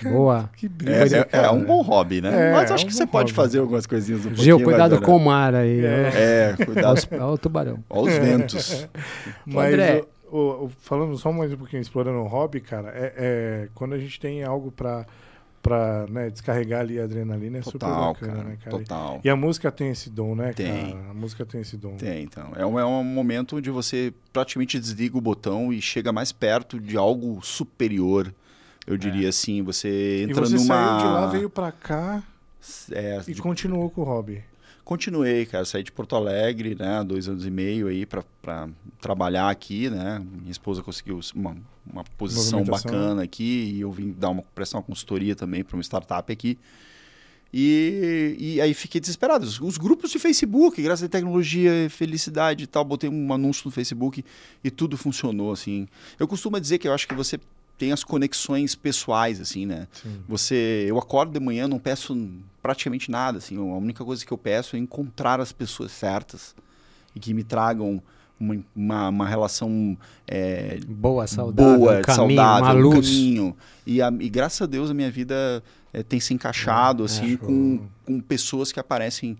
[0.03, 0.51] Boa.
[0.57, 2.51] Que é, é, é, um bom hobby, né?
[2.51, 5.17] É, Mas acho é um que você pode fazer algumas coisinhas um Gil, cuidado com
[5.17, 5.85] o mar aí.
[5.85, 7.01] É, é cuidado.
[7.13, 7.85] Olha o tubarão.
[7.89, 8.89] Olha os ventos.
[9.47, 13.95] Mas, André, o, o, falando só mais um pouquinho, explorando o hobby, cara, é, quando
[13.95, 15.07] a gente tem algo para
[15.65, 18.79] pra né, descarregar ali a adrenalina é total, super bacana, cara, né, cara?
[18.79, 19.21] Total.
[19.25, 20.93] E a música tem esse dom, né, tem.
[20.93, 21.11] cara?
[21.11, 21.97] A música tem esse dom.
[21.97, 22.53] Tem, então.
[22.55, 26.79] É um, é um momento onde você praticamente desliga o botão e chega mais perto
[26.79, 28.33] de algo superior.
[28.87, 29.29] Eu diria é.
[29.31, 30.75] assim, você entra e você numa.
[30.75, 32.23] Saiu de lá, veio pra cá
[32.93, 33.41] é, e de...
[33.41, 34.45] continuou com o hobby.
[34.85, 35.65] Continuei, cara.
[35.65, 37.03] Saí de Porto Alegre, né?
[37.03, 38.69] Dois anos e meio aí para
[39.01, 40.23] trabalhar aqui, né?
[40.41, 41.57] Minha esposa conseguiu uma,
[41.91, 45.83] uma posição bacana aqui e eu vim dar uma prestar uma consultoria também para uma
[45.83, 46.59] startup aqui.
[47.57, 49.47] E, e aí fiquei desesperado.
[49.47, 53.71] Os, os, grupos de Facebook, graças à tecnologia, felicidade e tal, botei um anúncio no
[53.71, 54.25] Facebook
[54.63, 55.87] e tudo funcionou, assim.
[56.19, 57.39] Eu costumo dizer que eu acho que você
[57.79, 59.87] tem as conexões pessoais, assim, né?
[59.93, 60.21] Sim.
[60.29, 62.15] Você, eu acordo de manhã, não peço
[62.65, 63.59] praticamente nada, assim.
[63.59, 66.55] A única coisa que eu peço é encontrar as pessoas certas
[67.15, 68.03] e que me tragam
[68.41, 73.57] uma, uma, uma relação é, boa, saudável, boa, um caminho, saudável, um caminho.
[73.87, 77.37] E, a, e graças a Deus a minha vida é, tem se encaixado, é, assim,
[77.37, 79.37] com, com pessoas que aparecem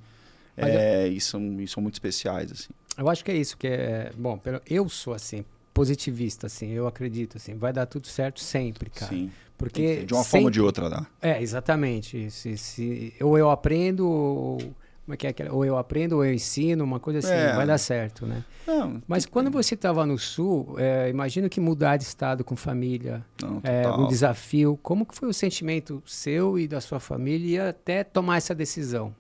[0.55, 2.69] é, e, são, e são muito especiais, assim.
[2.99, 4.39] Eu acho que é isso que é bom.
[4.69, 9.11] Eu sou assim, positivista, assim, eu acredito, assim, vai dar tudo certo sempre, cara.
[9.11, 9.33] Sim.
[9.57, 10.31] Porque de uma sempre...
[10.31, 11.07] forma ou de outra dá.
[11.23, 12.31] É, exatamente.
[12.31, 15.51] Se, se, ou eu aprendo, ou, como é que é?
[15.51, 17.55] Ou eu aprendo, ou eu ensino, uma coisa assim, é.
[17.55, 18.45] vai dar certo, né?
[18.67, 23.25] Não, Mas quando você estava no Sul, é, imagino que mudar de estado com família,
[23.41, 24.79] Não, é um desafio.
[24.83, 29.15] Como que foi o sentimento seu e da sua família até tomar essa decisão?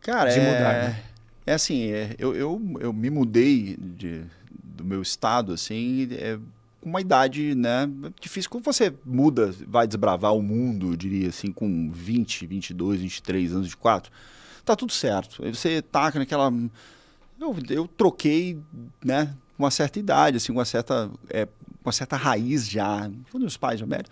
[0.00, 1.02] Cara, de mudar, é, né?
[1.46, 4.24] é assim, é, eu, eu, eu me mudei de
[4.74, 6.08] do meu estado, assim,
[6.84, 7.88] é uma idade, né,
[8.20, 8.50] difícil.
[8.50, 13.68] Quando você muda, vai desbravar o mundo, eu diria assim, com 20, 22, 23 anos
[13.68, 14.12] de quatro,
[14.64, 15.44] tá tudo certo.
[15.44, 16.52] Aí você taca naquela...
[17.40, 18.58] Eu, eu troquei,
[19.04, 21.48] né, uma certa idade, assim, uma certa, é,
[21.84, 24.10] uma certa raiz já, quando os pais já velhos.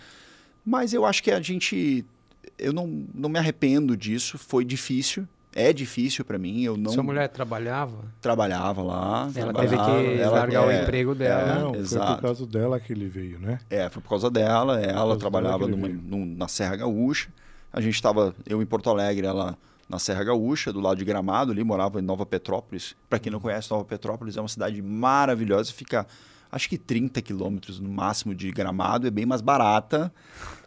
[0.65, 2.05] Mas eu acho que a gente...
[2.59, 6.63] Eu não, não me arrependo disso, foi difícil, é difícil para mim.
[6.63, 6.93] Eu não.
[6.93, 8.05] Sua mulher trabalhava?
[8.21, 9.31] Trabalhava lá.
[9.35, 11.41] Ela trabalhava, teve que ela, largar é, o emprego dela.
[11.41, 12.07] É, não, exato.
[12.07, 13.59] foi por causa dela que ele veio, né?
[13.69, 14.81] É, foi por causa dela.
[14.81, 17.29] Ela trabalhava numa, num, na Serra Gaúcha.
[17.73, 19.57] A gente estava, eu em Porto Alegre, ela
[19.89, 22.95] na Serra Gaúcha, do lado de Gramado, ali morava em Nova Petrópolis.
[23.09, 26.07] Para quem não conhece, Nova Petrópolis é uma cidade maravilhosa, fica
[26.51, 30.13] acho que 30 quilômetros no máximo de Gramado, é bem mais barata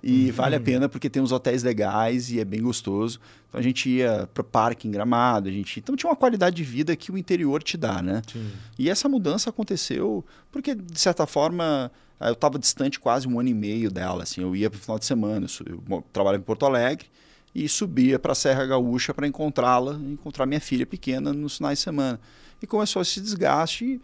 [0.01, 0.33] e uhum.
[0.33, 3.19] vale a pena porque tem uns hotéis legais e é bem gostoso.
[3.49, 6.63] Então a gente ia para parque em Gramado, a gente então tinha uma qualidade de
[6.63, 8.21] vida que o interior te dá, né?
[8.31, 8.51] Sim.
[8.79, 13.53] E essa mudança aconteceu porque de certa forma eu estava distante quase um ano e
[13.53, 16.65] meio dela, assim, eu ia para o final de semana, eu, eu trabalhava em Porto
[16.65, 17.07] Alegre
[17.53, 21.83] e subia para a Serra Gaúcha para encontrá-la, encontrar minha filha pequena nos finais de
[21.83, 22.19] semana.
[22.61, 24.01] E começou esse desgaste e,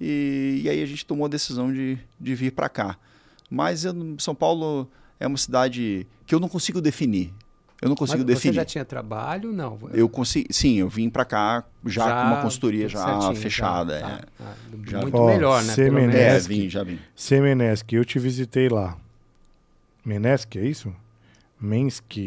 [0.00, 2.96] e aí a gente tomou a decisão de, de vir para cá.
[3.50, 7.32] Mas eu, São Paulo é uma cidade que eu não consigo definir.
[7.82, 8.54] Eu não consigo Mas definir.
[8.54, 9.52] Você já tinha trabalho?
[9.52, 9.78] Não.
[9.92, 13.98] Eu consegui, sim, eu vim para cá já, já, com uma consultoria já certinho, fechada.
[13.98, 14.20] Já, é.
[14.40, 14.54] ah,
[14.86, 15.00] já.
[15.00, 15.74] Muito melhor, né?
[16.14, 16.98] É, vim, já vim.
[17.14, 18.98] Semenesk, eu te visitei lá.
[20.04, 20.94] Menesk, é isso?
[21.58, 22.18] Mensk.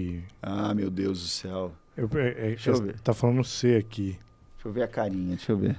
[0.42, 1.72] Ah, meu Deus do céu.
[1.96, 3.00] Eu, é, é, deixa eu ver.
[3.00, 4.18] Tá falando C aqui.
[4.56, 5.78] Deixa eu ver a carinha, deixa eu ver.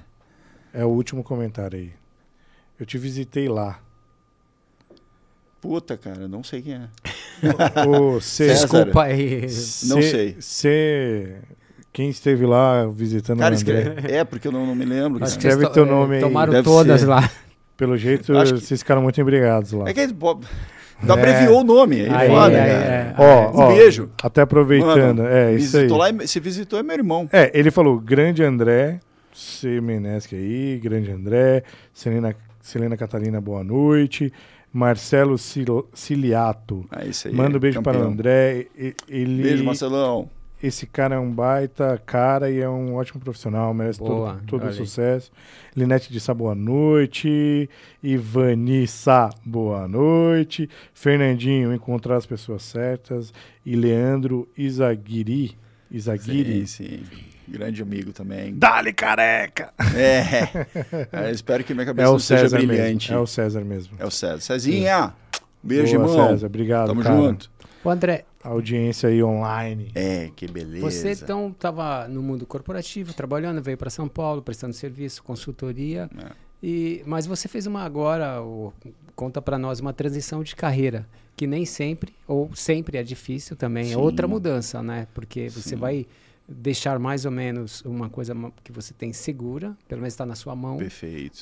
[0.75, 1.91] É o último comentário aí.
[2.79, 3.79] Eu te visitei lá.
[5.61, 6.89] Puta, cara, não sei quem é.
[7.87, 9.41] o, C, Desculpa aí.
[9.85, 10.35] não sei.
[10.39, 11.37] Você.
[11.93, 13.79] Quem esteve lá visitando cara, o André?
[13.79, 15.19] Escreve, é, porque eu não, não me lembro.
[15.19, 15.31] Cara.
[15.31, 16.21] Escreve teu nome aí.
[16.21, 17.07] Tomaram Deve todas ser.
[17.07, 17.31] lá.
[17.77, 18.51] Pelo jeito, que...
[18.51, 19.89] vocês ficaram muito embriagados lá.
[19.89, 20.19] É que Ainda
[21.07, 21.11] é.
[21.11, 22.01] abreviou o nome.
[22.01, 23.15] Aí, aí, foda, aí, é.
[23.17, 24.09] Ó, um ó, beijo.
[24.21, 25.17] Até aproveitando.
[25.19, 25.87] Mano, é, isso aí.
[25.87, 27.29] Lá, se visitou é meu irmão.
[27.31, 28.99] É, ele falou, grande André,
[29.35, 34.31] Semenesque aí, grande André, Selena, Selena Catarina, boa noite.
[34.71, 36.85] Marcelo Ciliato.
[36.91, 37.33] É isso aí.
[37.33, 37.93] Manda um beijo campeão.
[37.93, 38.67] para o André.
[39.07, 40.29] Ele, beijo, Marcelão.
[40.61, 44.67] Esse cara é um baita cara e é um ótimo profissional, merece boa, todo, todo
[44.67, 45.31] o sucesso.
[45.75, 47.69] Linete de Sá, boa noite.
[48.01, 50.69] Ivanissa, boa noite.
[50.93, 53.33] Fernandinho, encontrar as pessoas certas.
[53.65, 55.57] E Leandro Isaguiri.
[55.91, 56.65] Isaguiri.
[56.67, 58.53] Sim, sim grande amigo também.
[58.55, 59.73] Dali careca!
[59.95, 60.65] É.
[61.27, 63.09] é espero que minha cabeça é não seja brilhante.
[63.09, 63.15] Mesmo.
[63.15, 63.97] É o César mesmo.
[63.99, 64.39] É o César.
[64.39, 65.13] Cezinha,
[65.61, 66.29] beijo, Boa, irmão.
[66.29, 66.87] César, obrigado.
[66.87, 67.15] Tamo cara.
[67.15, 67.51] junto.
[67.83, 68.25] O André.
[68.43, 69.91] A audiência aí online.
[69.95, 70.89] É, que beleza.
[70.89, 76.09] Você então estava no mundo corporativo, trabalhando, veio para São Paulo, prestando serviço, consultoria.
[76.17, 76.31] É.
[76.61, 78.73] E, mas você fez uma agora, o,
[79.15, 83.83] conta para nós, uma transição de carreira, que nem sempre, ou sempre é difícil também.
[83.83, 83.93] É Sim.
[83.93, 85.07] É outra mudança, né?
[85.13, 85.75] Porque você Sim.
[85.75, 86.07] vai
[86.47, 90.55] deixar mais ou menos uma coisa que você tem segura, pelo menos está na sua
[90.55, 90.77] mão,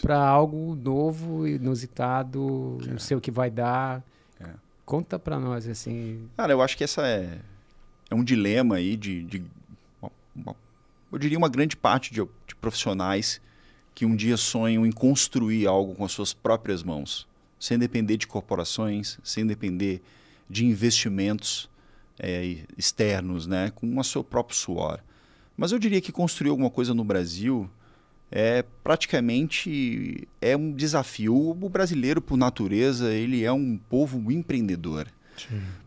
[0.02, 2.92] para algo novo, inusitado, é.
[2.92, 4.04] não sei o que vai dar.
[4.39, 4.50] É.
[4.86, 6.28] Conta para nós, assim.
[6.38, 7.39] Cara, eu acho que essa é,
[8.10, 9.44] é um dilema aí de, de
[10.02, 10.56] uma, uma,
[11.12, 13.42] eu diria uma grande parte de, de profissionais
[13.94, 17.28] que um dia sonham em construir algo com as suas próprias mãos,
[17.60, 20.02] sem depender de corporações, sem depender
[20.50, 21.70] de investimentos
[22.23, 24.99] é, externos, né, com o seu próprio suor.
[25.57, 27.69] Mas eu diria que construir alguma coisa no Brasil
[28.31, 31.36] é praticamente é um desafio.
[31.36, 35.07] O brasileiro, por natureza, ele é um povo empreendedor.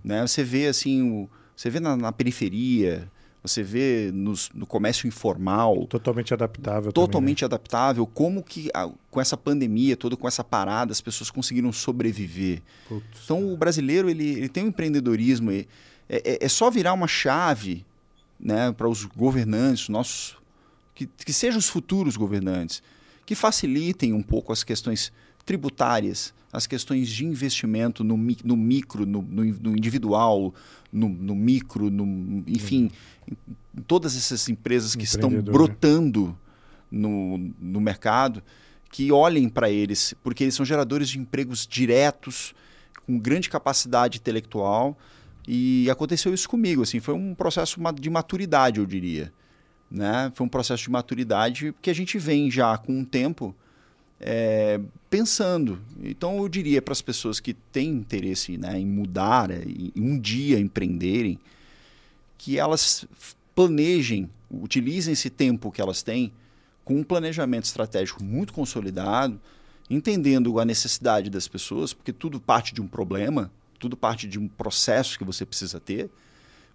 [0.05, 0.25] Né?
[0.25, 3.11] Você vê assim, o, você vê na, na periferia,
[3.43, 5.87] você vê nos, no comércio informal.
[5.87, 6.93] Totalmente adaptável.
[6.93, 7.55] Totalmente também, né?
[7.57, 8.07] adaptável.
[8.07, 12.63] Como que a, com essa pandemia toda, com essa parada, as pessoas conseguiram sobreviver.
[12.89, 13.05] Putz.
[13.25, 15.51] Então o brasileiro ele, ele tem um empreendedorismo.
[15.51, 15.65] É,
[16.09, 17.85] é, é só virar uma chave
[18.39, 20.37] né, para os governantes, nossos
[20.95, 22.83] que, que sejam os futuros governantes,
[23.25, 25.13] que facilitem um pouco as questões
[25.45, 30.55] tributárias, as questões de investimento no, no micro, no, no, no individual,
[30.93, 32.91] no, micro, no, enfim,
[33.29, 33.37] em,
[33.77, 36.37] em todas essas empresas que estão brotando
[36.91, 38.43] no, no mercado,
[38.91, 42.55] que olhem para eles, porque eles são geradores de empregos diretos,
[43.07, 44.97] com grande capacidade intelectual.
[45.47, 49.33] E aconteceu isso comigo, assim, foi um processo de maturidade, eu diria.
[49.91, 50.33] Né?
[50.35, 53.55] Foi um processo de maturidade que a gente vem já com um tempo
[54.21, 55.81] é, pensando.
[56.03, 60.59] Então eu diria para as pessoas que têm interesse né, em mudar, em um dia
[60.59, 61.39] empreenderem,
[62.37, 63.07] que elas
[63.55, 66.33] planejem, utilizem esse tempo que elas têm
[66.85, 69.41] com um planejamento estratégico muito consolidado,
[69.89, 74.49] entendendo a necessidade das pessoas, porque tudo parte de um problema, tudo parte de um
[74.49, 76.11] processo que você precisa ter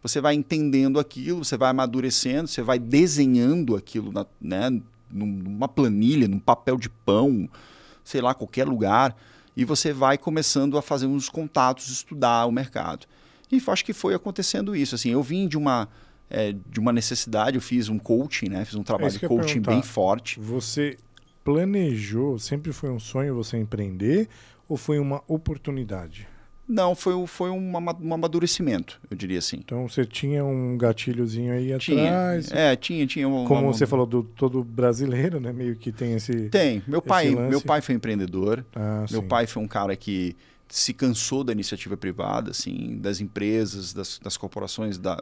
[0.01, 6.27] você vai entendendo aquilo, você vai amadurecendo, você vai desenhando aquilo na, né, numa planilha,
[6.27, 7.47] num papel de pão,
[8.03, 9.15] sei lá, qualquer lugar,
[9.55, 13.05] e você vai começando a fazer uns contatos, estudar o mercado.
[13.51, 14.95] E acho que foi acontecendo isso.
[14.95, 15.87] Assim, eu vim de uma
[16.29, 18.63] é, de uma necessidade, eu fiz um coaching, né?
[18.63, 20.39] Fiz um trabalho é de coaching bem forte.
[20.39, 20.97] Você
[21.43, 24.29] planejou, sempre foi um sonho você empreender
[24.69, 26.30] ou foi uma oportunidade?
[26.71, 29.57] Não, foi, foi um, um amadurecimento, eu diria assim.
[29.57, 32.49] Então você tinha um gatilhozinho aí tinha, atrás.
[32.53, 35.51] É, tinha, tinha um, Como uma, você falou do todo brasileiro, né?
[35.51, 36.47] Meio que tem esse.
[36.47, 36.81] Tem.
[36.87, 38.65] Meu pai, meu pai foi empreendedor.
[38.73, 39.27] Ah, meu sim.
[39.27, 40.33] pai foi um cara que
[40.69, 45.21] se cansou da iniciativa privada, assim, das empresas, das, das corporações, da,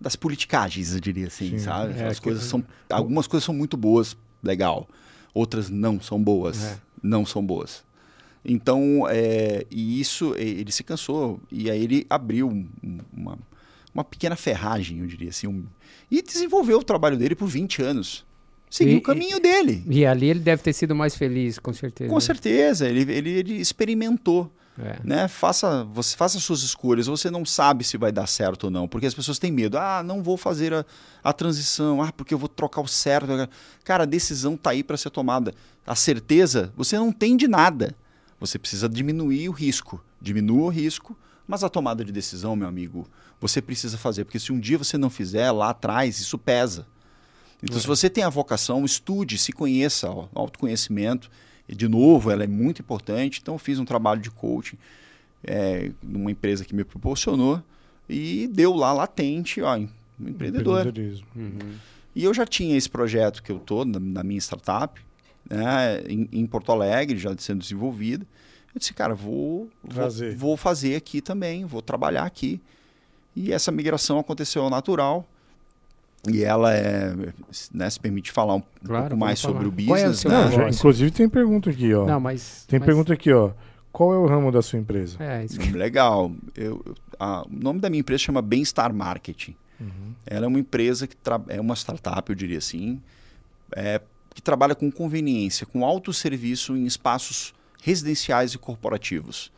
[0.00, 1.58] das politicagens, eu diria assim, sim.
[1.58, 1.98] sabe?
[2.00, 4.88] É, As coisas são, algumas coisas são muito boas, legal.
[5.34, 6.78] Outras não são boas, é.
[7.02, 7.84] não são boas.
[8.44, 11.40] Então, é, e isso, ele se cansou.
[11.50, 12.48] E aí ele abriu
[13.12, 13.38] uma,
[13.94, 15.46] uma pequena ferragem, eu diria assim.
[15.46, 15.64] Um,
[16.10, 18.24] e desenvolveu o trabalho dele por 20 anos.
[18.70, 19.84] Seguiu e, o caminho dele.
[19.88, 22.08] E ali ele deve ter sido mais feliz, com certeza.
[22.08, 22.88] Com certeza.
[22.88, 24.50] Ele, ele, ele experimentou.
[24.78, 24.98] É.
[25.04, 25.28] Né?
[25.28, 27.06] Faça, você faça suas escolhas.
[27.06, 29.76] Você não sabe se vai dar certo ou não, porque as pessoas têm medo.
[29.76, 30.86] Ah, não vou fazer a,
[31.22, 32.00] a transição.
[32.00, 33.28] Ah, porque eu vou trocar o certo.
[33.84, 35.52] Cara, a decisão está aí para ser tomada.
[35.84, 37.94] A certeza você não tem de nada.
[38.40, 40.02] Você precisa diminuir o risco.
[40.20, 43.06] Diminua o risco, mas a tomada de decisão, meu amigo,
[43.40, 44.24] você precisa fazer.
[44.24, 46.86] Porque se um dia você não fizer, lá atrás, isso pesa.
[47.62, 47.80] Então, é.
[47.80, 51.30] se você tem a vocação, estude, se conheça, ó, autoconhecimento.
[51.68, 53.40] E, de novo, ela é muito importante.
[53.42, 54.78] Então, eu fiz um trabalho de coaching
[55.44, 57.62] é, numa empresa que me proporcionou
[58.08, 59.76] e deu lá latente, ó,
[60.18, 60.92] empreendedor.
[61.36, 61.74] Uhum.
[62.14, 65.00] E eu já tinha esse projeto que eu estou na, na minha startup,
[65.48, 68.26] né, em, em, Porto Alegre, já sendo desenvolvida.
[68.74, 70.36] Eu disse, cara, vou, fazer.
[70.36, 72.60] vou, vou fazer aqui também, vou trabalhar aqui.
[73.34, 75.26] E essa migração aconteceu ao natural.
[76.28, 77.14] E ela é,
[77.72, 80.24] né, se permite falar um, claro, pouco mais sobre o business.
[80.24, 82.04] É o Não, já, inclusive tem pergunta aqui, ó.
[82.04, 82.86] Não, mas, tem mas...
[82.86, 83.52] pergunta aqui, ó.
[83.90, 85.16] Qual é o ramo da sua empresa?
[85.18, 85.72] É, isso que...
[85.72, 86.30] Legal.
[86.54, 89.56] Eu, a, o nome da minha empresa chama Bem-Estar Marketing.
[89.80, 90.14] Uhum.
[90.26, 91.16] Ela é uma empresa que
[91.48, 93.00] é uma startup, eu diria assim,
[93.74, 94.00] é
[94.34, 99.50] que trabalha com conveniência, com autosserviço em espaços residenciais e corporativos.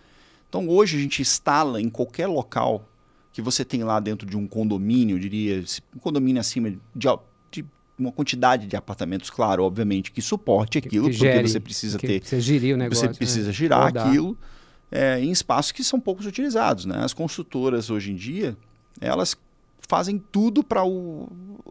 [0.48, 2.88] Então hoje a gente instala em qualquer local
[3.32, 5.64] que você tem lá dentro de um condomínio, eu diria,
[5.96, 7.08] um condomínio acima de,
[7.50, 7.64] de
[7.98, 12.22] uma quantidade de apartamentos, claro, obviamente, que suporte aquilo, que, que porque você precisa ter.
[12.22, 13.08] Você gerir o negócio.
[13.08, 13.52] Você precisa né?
[13.52, 14.06] girar Rodar.
[14.06, 14.36] aquilo
[14.90, 16.84] é, em espaços que são poucos utilizados.
[16.84, 17.02] Né?
[17.02, 18.54] As construtoras hoje em dia,
[19.00, 19.34] elas
[19.88, 21.28] fazem tudo para o,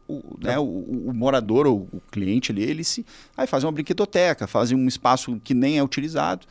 [0.08, 3.06] o, né, o, o, morador ou o cliente ali, ele se.
[3.36, 6.46] Aí fazem uma brinquedoteca, fazem um espaço que nem é utilizado.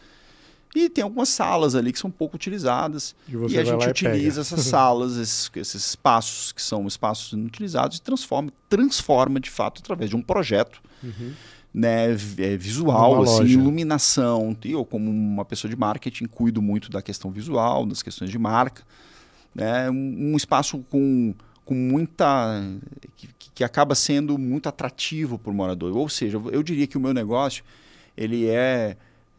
[0.75, 3.14] E tem algumas salas ali que são pouco utilizadas.
[3.29, 8.03] E, e a gente utiliza essas salas, esses, esses, espaços que são espaços inutilizados e
[8.03, 10.81] transforma, transforma de fato através de um projeto.
[11.03, 11.33] Uhum.
[11.73, 14.57] né, é, visual, assim, iluminação.
[14.64, 18.38] E eu, como uma pessoa de marketing, cuido muito da questão visual, das questões de
[18.38, 18.83] marca.
[19.55, 21.35] Né, um, um espaço com,
[21.70, 22.61] com muita.
[23.16, 25.96] Que, que, acaba sendo muito atrativo para o morador.
[25.96, 27.62] Ou seja, eu diria que o meu negócio
[28.16, 28.96] ele é.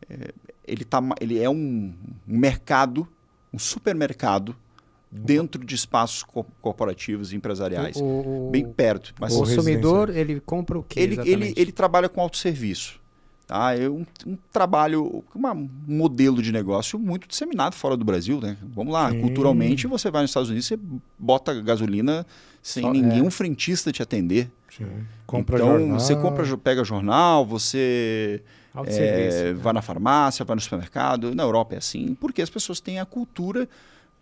[0.10, 0.32] é
[0.66, 1.94] ele, tá, ele é um,
[2.26, 3.06] um mercado,
[3.54, 4.56] um supermercado
[5.12, 9.14] dentro de espaços co corporativos e empresariais, o, bem perto.
[9.20, 10.98] Mas o consumidor ele compra o que?
[10.98, 13.01] Ele, ele, ele trabalha com autosserviço.
[13.52, 13.78] Tá?
[13.78, 18.40] É um, um trabalho, um modelo de negócio muito disseminado fora do Brasil.
[18.40, 18.56] Né?
[18.64, 19.20] Vamos lá, Sim.
[19.20, 20.80] culturalmente você vai nos Estados Unidos, você
[21.20, 22.26] bota gasolina
[22.64, 23.22] sem Só, ninguém, é.
[23.22, 24.50] um frentista te atender.
[24.70, 24.88] Sim.
[25.28, 26.00] Compra então jornal.
[26.00, 28.42] você compra, pega jornal, você
[28.88, 29.54] é, né?
[29.54, 31.36] vai na farmácia, vai no supermercado.
[31.36, 33.68] Na Europa é assim, porque as pessoas têm a cultura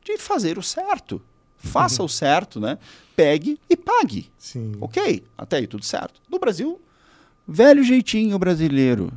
[0.04, 1.22] de fazer o certo.
[1.60, 2.08] Faça uhum.
[2.08, 2.80] o certo, né?
[3.16, 4.32] Pegue e pague.
[4.40, 4.72] Sim.
[4.82, 6.20] Ok, até aí tudo certo.
[6.28, 6.82] No Brasil,
[7.50, 9.12] velho jeitinho brasileiro.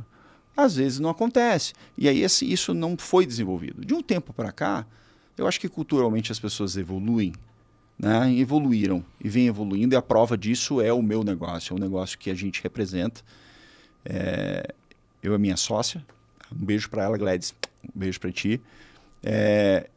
[0.57, 1.73] Às vezes não acontece.
[1.97, 3.85] E aí esse, isso não foi desenvolvido.
[3.85, 4.85] De um tempo para cá,
[5.37, 7.33] eu acho que culturalmente as pessoas evoluem,
[7.97, 8.33] né?
[8.33, 9.95] evoluíram e vêm evoluindo.
[9.95, 13.21] E a prova disso é o meu negócio, é o negócio que a gente representa.
[14.05, 14.73] É,
[15.21, 16.03] eu e a minha sócia.
[16.51, 17.53] Um beijo para ela, Gladys.
[17.83, 18.61] Um beijo para ti.
[19.23, 19.89] É,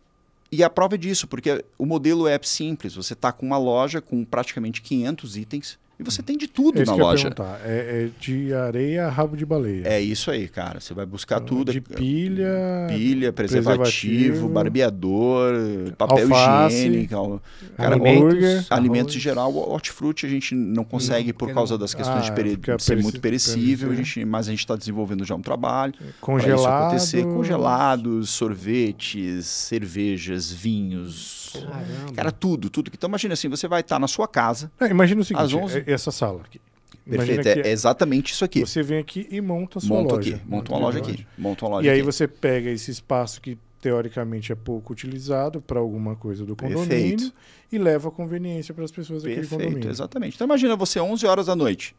[0.50, 2.94] e a prova é disso, porque o modelo é simples.
[2.94, 6.84] Você está com uma loja com praticamente 500 itens e você tem de tudo é
[6.84, 7.34] na loja.
[7.64, 9.88] É, é, de areia a rabo de baleia.
[9.88, 10.78] É isso aí, cara.
[10.78, 11.72] Você vai buscar então, tudo.
[11.72, 15.54] De pilha, pilha, preservativo, preservativo barbeador,
[15.96, 17.42] papel alface, higiênico,
[17.76, 19.56] cara, alimentos, alimentos em geral.
[19.56, 23.18] Hortifruti a gente não consegue por causa das questões ah, de peri é ser muito
[23.18, 26.58] perecível, a gente, mas a gente está desenvolvendo já um trabalho Congelado.
[26.58, 27.22] isso acontecer.
[27.24, 32.12] Congelados, sorvetes, cervejas, vinhos, Caramba.
[32.14, 32.90] Cara, tudo, tudo.
[32.92, 34.70] Então imagina assim, você vai estar na sua casa.
[34.80, 35.84] É, imagina o seguinte, às 11...
[35.86, 36.60] É, essa sala aqui.
[37.08, 38.60] Perfeito, é, é exatamente isso aqui.
[38.60, 40.34] Você vem aqui e monta a sua monta loja.
[40.36, 41.26] Aqui, monta uma loja aqui.
[41.38, 42.00] Monta uma loja e aqui.
[42.00, 46.88] aí você pega esse espaço que teoricamente é pouco utilizado para alguma coisa do condomínio
[46.88, 47.32] Perfeito.
[47.70, 49.90] e leva a conveniência para as pessoas daquele Perfeito, condomínio.
[49.90, 50.34] exatamente.
[50.34, 51.94] Então imagina você 11 horas da noite.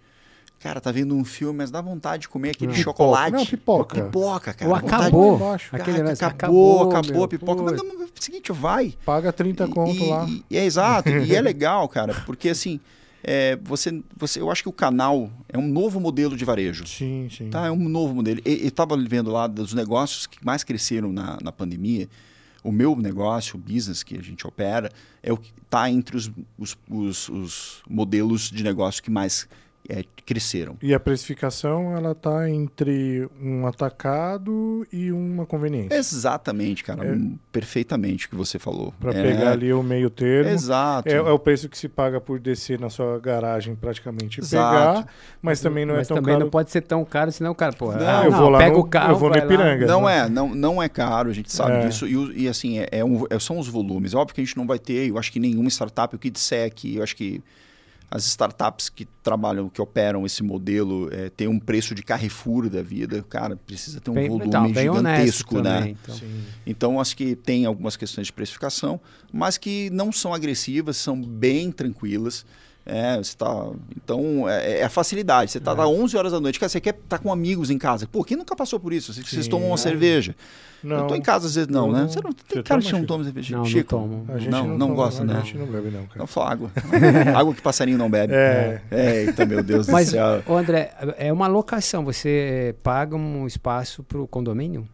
[0.60, 3.32] Cara, tá vendo um filme, mas dá vontade de comer aquele não, chocolate.
[3.32, 4.04] Não, pipoca.
[4.04, 4.70] Pipoca, cara.
[4.70, 5.38] Ou acabou.
[5.38, 5.63] Vontade...
[5.72, 7.63] Aquele cara, acabou, acabou, acabou a pipoca.
[7.63, 8.96] Mas não, é o seguinte, vai.
[9.06, 10.28] Paga 30 conto e, lá.
[10.50, 11.10] E, é exato.
[11.10, 12.80] e é legal, cara, porque assim,
[13.24, 16.88] é, você, você, eu acho que o canal é um novo modelo de varejo.
[16.88, 17.50] Sim, sim.
[17.50, 17.67] Tá?
[17.67, 18.41] É um novo modelo.
[18.43, 22.10] Eu estava vendo lá dos negócios que mais cresceram na, na pandemia.
[22.63, 24.91] O meu negócio, o business que a gente opera,
[25.22, 29.48] é o que está entre os, os, os, os modelos de negócio que mais
[29.89, 30.76] é, cresceram.
[30.82, 35.95] E a precificação ela está entre um atacado e uma conveniência.
[35.95, 37.17] Exatamente, cara, é,
[37.52, 38.93] perfeitamente o que você falou.
[39.00, 40.49] Para é, pegar ali o meio termo.
[40.49, 41.07] Exato.
[41.07, 45.07] É, é, o preço que se paga por descer na sua garagem praticamente e pegar,
[45.41, 46.43] mas também não é mas tão também caro.
[46.43, 48.76] não pode ser tão caro, senão, cara, pô, não, ah, eu não, vou lá pega
[48.76, 49.86] no, o carro, eu vou no Ipiranga.
[49.86, 50.18] Não né?
[50.18, 51.88] é, não, não é caro, a gente sabe é.
[51.88, 54.14] disso e, e assim é, é um, são os volumes.
[54.14, 56.66] Óbvio que a gente não vai ter, eu acho que nenhuma startup o que disser
[56.66, 57.41] aqui, eu acho que
[58.10, 62.82] as startups que trabalham, que operam esse modelo, é, tem um preço de Carrefour da
[62.82, 65.80] vida, cara, precisa ter um bem, volume então, gigantesco, né?
[65.80, 66.16] Também, então.
[66.66, 68.99] então, acho que tem algumas questões de precificação,
[69.32, 72.45] mas que não são agressivas, são bem tranquilas.
[72.89, 75.51] É, você tá, então, é, é a facilidade.
[75.51, 75.85] Você está é.
[75.85, 78.07] 11 horas da noite, cara, você quer estar tá com amigos em casa.
[78.07, 79.13] Pô, quem nunca passou por isso?
[79.13, 80.33] Vocês, vocês tomam uma cerveja.
[80.81, 80.99] Não.
[80.99, 82.07] Eu tô em casa às vezes, não, né?
[82.07, 83.57] Você não tem você cara que não toma cerveja.
[83.57, 84.25] Não, Chico, não tomo.
[84.29, 85.33] A gente não, não, não gosta, né?
[85.33, 86.19] A gente não bebe, não, cara.
[86.19, 86.71] Não fala água.
[87.35, 88.33] água que passarinho não bebe.
[88.33, 88.81] É.
[88.89, 89.23] é.
[89.25, 90.43] Eita, meu Deus Mas, do céu.
[90.47, 92.05] Mas, André, é uma locação.
[92.05, 94.88] Você paga um espaço para o condomínio?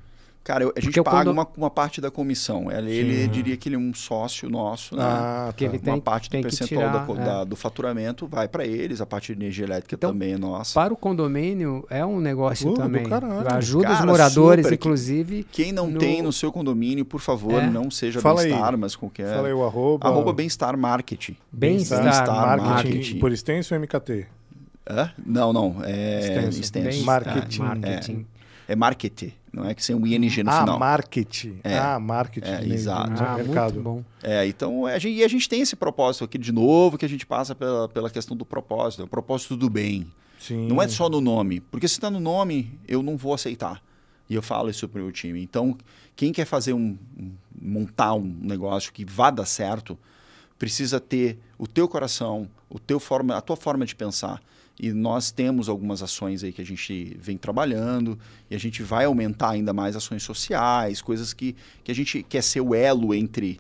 [0.43, 2.69] Cara, a gente paga uma, uma parte da comissão.
[2.69, 5.01] Ele, ele, diria que ele é um sócio nosso, né?
[5.01, 5.63] Ah, tá.
[5.63, 7.25] ele tem, uma parte do percentual tirar, da, é.
[7.25, 10.73] da, do faturamento vai para eles, a parte de energia elétrica então, também é nossa.
[10.73, 13.05] Para o condomínio é um negócio uh, também.
[13.47, 14.75] Ajuda Cara, os moradores, super.
[14.75, 15.45] inclusive.
[15.49, 15.97] Quem não no...
[15.97, 17.69] tem no seu condomínio, por favor, é.
[17.69, 19.33] não seja Bem-Estar, mas qualquer.
[19.33, 20.05] Fala aí o arroba.
[20.05, 21.37] Arroba Bem-Estar Marketing.
[21.49, 22.67] Bem-Estar Bem marketing.
[22.67, 23.19] marketing.
[23.19, 24.27] Por extenso ou MKT?
[24.89, 25.09] Hã?
[25.25, 25.77] Não, não.
[25.85, 26.59] É extenso.
[26.59, 27.05] extenso.
[27.05, 27.61] Marketing.
[27.61, 28.25] marketing.
[28.67, 29.31] É, é marketing.
[29.54, 30.80] Não é que sem um ING no ah, final.
[30.80, 31.60] Marketing.
[31.64, 31.78] É.
[31.78, 32.49] Ah, marketing.
[32.49, 33.24] É, exato.
[33.24, 33.74] Ah, mercado.
[33.76, 34.04] Muito bom.
[34.24, 37.10] É, então a gente, e a gente tem esse propósito aqui de novo, que a
[37.10, 40.08] gente passa pela, pela questão do propósito, o propósito do bem.
[40.39, 40.68] Sim.
[40.68, 41.60] Não é só no nome.
[41.60, 43.80] Porque se está no nome, eu não vou aceitar.
[44.28, 45.41] E eu falo isso para o meu time.
[45.41, 45.78] Então,
[46.16, 47.32] quem quer fazer um, um,
[47.62, 49.97] montar um negócio que vá dar certo,
[50.58, 54.41] precisa ter o teu coração, o teu forma, a tua forma de pensar.
[54.80, 58.17] E nós temos algumas ações aí que a gente vem trabalhando
[58.49, 62.41] e a gente vai aumentar ainda mais ações sociais, coisas que, que a gente quer
[62.41, 63.59] ser o elo entre,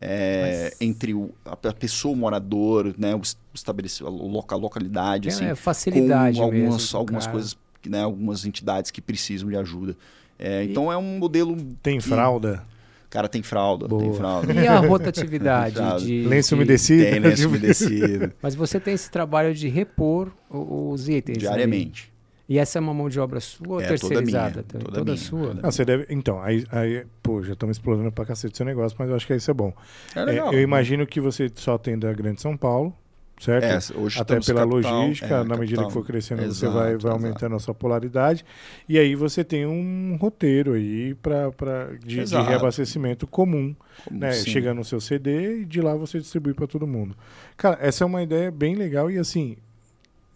[0.00, 0.80] é, Mas...
[0.80, 3.22] entre o, a, a, pessoa, o morador, né, o,
[3.54, 5.28] estabelecido, a, loca, a localidade.
[5.28, 7.56] É, assim, facilidade com algumas, mesmo, algumas coisas
[7.86, 9.96] né, algumas entidades que precisam de ajuda.
[10.38, 11.56] É, então é um modelo.
[11.82, 12.64] Tem que, fralda?
[13.10, 14.02] Cara, tem fralda, Boa.
[14.02, 14.52] tem fralda.
[14.52, 17.04] E a rotatividade de lenço umedecido?
[17.04, 18.32] Tem lenço umedecido.
[18.42, 22.10] Mas você tem esse trabalho de repor os itens diariamente.
[22.12, 22.18] Ali.
[22.48, 24.62] E essa é uma mão de obra sua ou é, terceirizada?
[24.62, 25.48] Toda, minha, toda, toda minha, sua?
[25.48, 28.96] Toda ah, você deve, então, aí, aí, pô, já estamos explorando pra cacete seu negócio,
[28.98, 29.72] mas eu acho que isso é bom.
[30.14, 32.96] É legal, é, eu imagino que você só tem da Grande São Paulo,
[33.40, 33.64] certo?
[33.94, 34.66] É, hoje Até pela capital,
[35.00, 35.58] logística, é, na capital.
[35.58, 37.54] medida que for crescendo, exato, você vai, vai aumentando exato.
[37.56, 38.44] a sua polaridade.
[38.88, 43.74] E aí você tem um roteiro aí pra, pra, de, de reabastecimento comum.
[44.04, 44.32] Como Né?
[44.32, 44.50] sim.
[44.50, 47.16] Chega no seu CD e de lá você distribui para todo mundo.
[47.56, 49.56] Cara, essa é uma ideia bem legal e assim,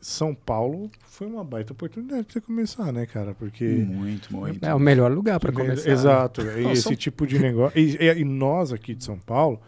[0.01, 3.35] São Paulo foi uma baita oportunidade para você começar, né, cara?
[3.35, 3.65] Porque.
[3.65, 4.65] Muito, muito.
[4.65, 5.89] É o melhor lugar para começar.
[5.89, 6.41] Exato.
[6.41, 7.79] E Não, esse são- tipo de negócio.
[7.79, 9.61] E, e- e nós aqui de São Paulo,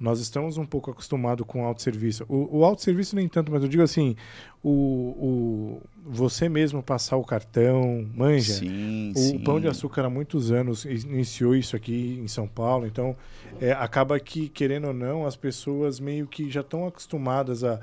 [0.00, 2.24] nós estamos um pouco acostumados com o autosserviço.
[2.26, 4.16] O, o autosserviço nem tanto, mas eu digo assim,
[4.64, 8.54] o, o você mesmo passar o cartão, manja.
[8.54, 9.38] Sim, O sim.
[9.40, 13.14] Pão de Açúcar há muitos anos iniciou isso aqui em São Paulo, então
[13.60, 17.78] é, acaba que, querendo ou não, as pessoas meio que já estão acostumadas a,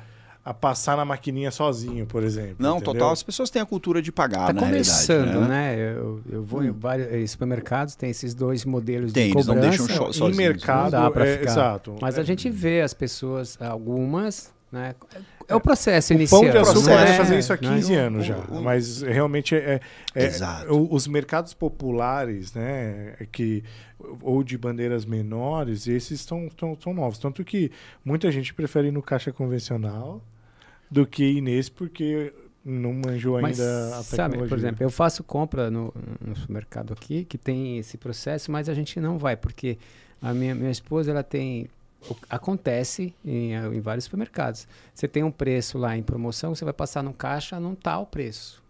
[0.49, 2.55] a passar na maquininha sozinho, por exemplo.
[2.59, 2.93] Não, entendeu?
[2.93, 3.11] total.
[3.11, 5.75] As pessoas têm a cultura de pagar, Tá na começando, realidade, né?
[5.97, 6.75] Eu, eu vou em Hum.
[6.79, 9.77] vários eh, supermercados, tem esses dois modelos Tem, de eles não cobrança.
[9.77, 11.51] deixam cho- Em sozinhos, mercado, não dá pra é, ficar.
[11.51, 11.95] exato.
[12.01, 14.95] Mas é, a gente vê as pessoas, algumas, né?
[15.49, 16.41] É o processo O inicial.
[16.41, 17.61] Pão de Açúcar é, fazer isso há né?
[17.61, 19.79] 15 anos O- já, o- mas realmente é,
[20.13, 20.73] é- Exato.
[20.73, 23.63] o- os mercados populares, né, que
[24.21, 27.71] ou de bandeiras menores, esses estão estão estão novos, tanto que
[28.03, 30.21] muita gente prefere ir no caixa convencional
[30.89, 32.33] do que ir nesse porque
[32.63, 34.49] não manjou Mas, ainda a sabe, tecnologia.
[34.49, 38.73] por exemplo, eu faço compra no, no supermercado aqui, que tem esse processo, mas a
[38.73, 39.77] gente não vai, porque
[40.21, 41.69] a minha, minha esposa, ela tem...
[42.29, 44.67] Acontece em, em vários supermercados.
[44.93, 48.05] Você tem um preço lá em promoção, você vai passar no caixa, não tá o
[48.05, 48.61] preço.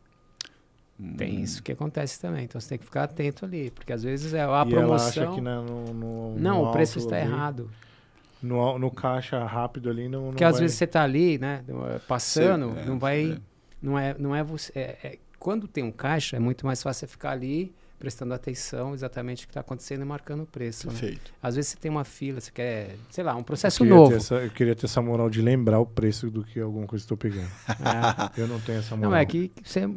[1.18, 1.44] Tem Hum.
[1.44, 2.46] isso que acontece também.
[2.46, 5.24] Então você tem que ficar atento ali, porque às vezes é a e ela promoção.
[5.24, 7.70] acha que na- no, no- Não, no o preço está ali, errado.
[8.42, 10.28] No, no caixa rápido ali não.
[10.28, 11.64] Porque não às vai- vezes você está ali, né,
[12.08, 13.38] passando, Cê- é, não vai, é.
[13.82, 14.72] não é, não é você.
[14.76, 18.94] é- é- quando tem um caixa, é muito mais fácil você ficar ali prestando atenção
[18.94, 20.86] exatamente o que está acontecendo e marcando o preço.
[20.88, 20.94] né?
[20.94, 21.32] Perfeito.
[21.42, 24.16] Às vezes você tem uma fila, você quer, sei lá, um eu processo queria novo.
[24.16, 27.18] essa- eu queria ter essa moral de lembrar o preço do que alguma coisa estou
[27.18, 27.48] pegando.
[27.84, 29.12] Ah, Eu não tenho essa moral.
[29.12, 29.90] não, é que você.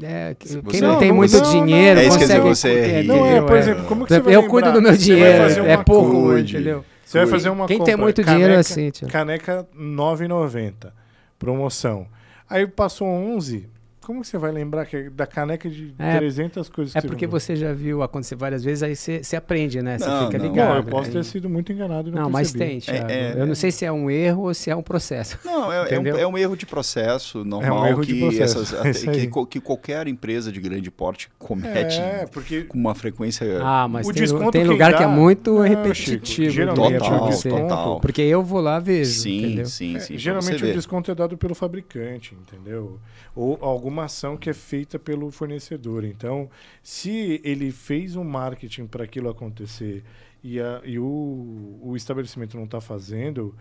[0.00, 2.40] é, que- quem não, Não, tem não, muito não, não, dinheiro, É isso que consegue.
[2.48, 3.12] dizer, você é é, rico.
[3.12, 3.58] Não, é, por É.
[3.58, 6.84] exemplo, como que você vai eu cuido do meu dinheiro, é pouco, entendeu?
[7.08, 9.08] Você vai fazer uma Quem compra, tem muito dinheiro é caneca, assim, tio.
[9.08, 10.92] Caneca 9,90,
[11.38, 12.06] promoção.
[12.46, 13.66] Aí passou 11,
[14.08, 17.06] como você vai lembrar que é da caneca de É, 300 coisas que É você
[17.06, 19.98] porque você já viu acontecer várias vezes, aí você, você aprende, né?
[19.98, 20.46] Você Não, fica não.
[20.46, 20.68] ligado.
[20.70, 23.10] Não, eu posso aí- ter sido muito enganado não, Não, mas tem, Thiago.
[23.10, 23.54] É, é, eu não é.
[23.54, 25.38] sei se é um erro ou se é um processo.
[25.44, 29.04] Não, é, é, um, é um erro de processo normal erro de que, processo, essas-
[29.06, 33.60] é que, que qualquer empresa de grande porte comete É, porque com uma frequência.
[33.62, 36.50] Ah, mas O tem, desconto tem lugar que é muito Não, repetitivo.
[36.50, 37.50] Geralmente erro Total, de ser.
[37.50, 38.00] total.
[38.00, 39.66] Porque eu vou lá vejo, sim, entendeu?
[39.66, 40.16] sim, É, sim.
[40.16, 42.98] geralmente você o desconto é dado pelo fabricante, entendeu?
[43.36, 46.04] Ou alguma ação que é feita pelo fornecedor.
[46.04, 46.48] Então,
[46.82, 50.02] se ele fez um marketing para aquilo acontecer
[50.42, 53.54] e, a- e o, o estabelecimento não está fazendo,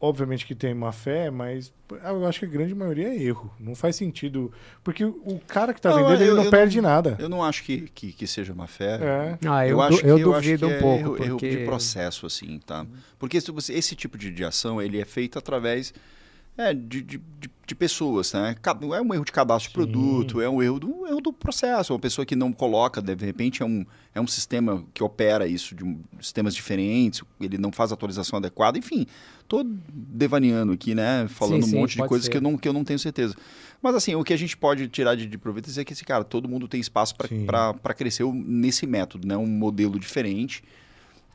[0.00, 1.72] obviamente que tem má fé, mas
[2.04, 3.52] eu acho que a grande maioria é erro.
[3.58, 4.52] Não faz sentido.
[4.84, 7.16] Porque o, cara que está Não, vendendo, ele eu- não eu perde nada.
[7.18, 8.98] Eu não acho que, que, que seja uma fé.
[9.02, 9.38] É.
[9.48, 10.98] Ah, eu, eu acho que, eu acho duvido que um é pouco.
[11.00, 11.50] erro, erro porque...
[11.56, 12.86] de processo, assim, tá?
[13.18, 15.92] Porque se você- esse tipo de, de ação, ele é feito através
[16.58, 18.56] é, de, de, de- pessoas, né?
[18.96, 21.92] É um erro de cadastro de produto, é um erro do, um erro do processo.
[21.92, 23.84] Uma pessoa que não coloca, de repente, é um,
[24.14, 28.38] é um sistema que opera isso de um- sistemas diferentes, ele não faz a atualização
[28.38, 29.06] adequada, enfim.
[29.46, 31.26] Tô devaneando aqui, né?
[31.28, 32.30] Falando Sim, um sim, monte de coisas ser.
[32.32, 33.34] que eu, não, que eu não tenho certeza.
[33.80, 36.24] Mas assim, o que a gente pode tirar de, de proveito é que esse cara,
[36.24, 39.36] todo mundo tem espaço para crescer nesse método, né?
[39.36, 40.64] Um modelo diferente.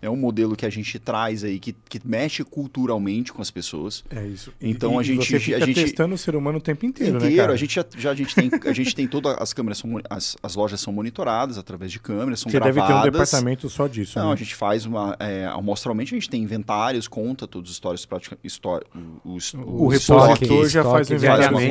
[0.04, 4.04] É um modelo que a gente traz aí, que, que mexe culturalmente com as pessoas.
[4.10, 4.52] É isso.
[4.62, 6.86] Então, e, a e gente- você fica a gente- testando o ser humano o tempo
[6.86, 7.54] inteiro, Inteiro, né, cara?
[7.54, 10.36] a gente já, já a gente tem a gente tem todas as câmeras são, as,
[10.44, 13.88] as lojas são monitoradas através de câmeras são Você deve gravadas ter um departamento só
[13.88, 14.34] disso, não né?
[14.34, 18.38] a gente faz uma é, amostralmente a gente tem inventários conta todos os histórios prática
[18.44, 18.86] história
[19.24, 21.70] o, os- O os repositor estoques, já faz o faz uma diariamente, né?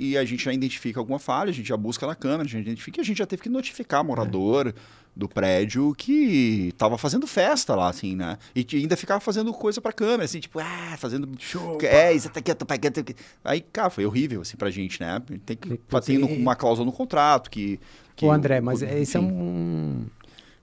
[0.00, 2.62] e a gente já identifica alguma falha, a gente já busca na câmera, a gente
[2.62, 4.74] identifica e a gente já teve que notificar morador
[5.14, 8.38] do prédio que estava fazendo festa lá, assim, né?
[8.54, 11.28] E que ainda ficava fazendo coisa pra câmera, assim, tipo, ah, fazendo.
[11.82, 13.04] É, isso aqui, tô pagando.
[13.44, 15.20] Aí, cara, foi horrível, assim, pra gente, né?
[15.44, 15.78] Tem que
[16.12, 17.78] e- uma cláusula no contrato que.
[18.14, 19.32] que Ô, André, mas o- esse é enfim.
[19.32, 20.06] um,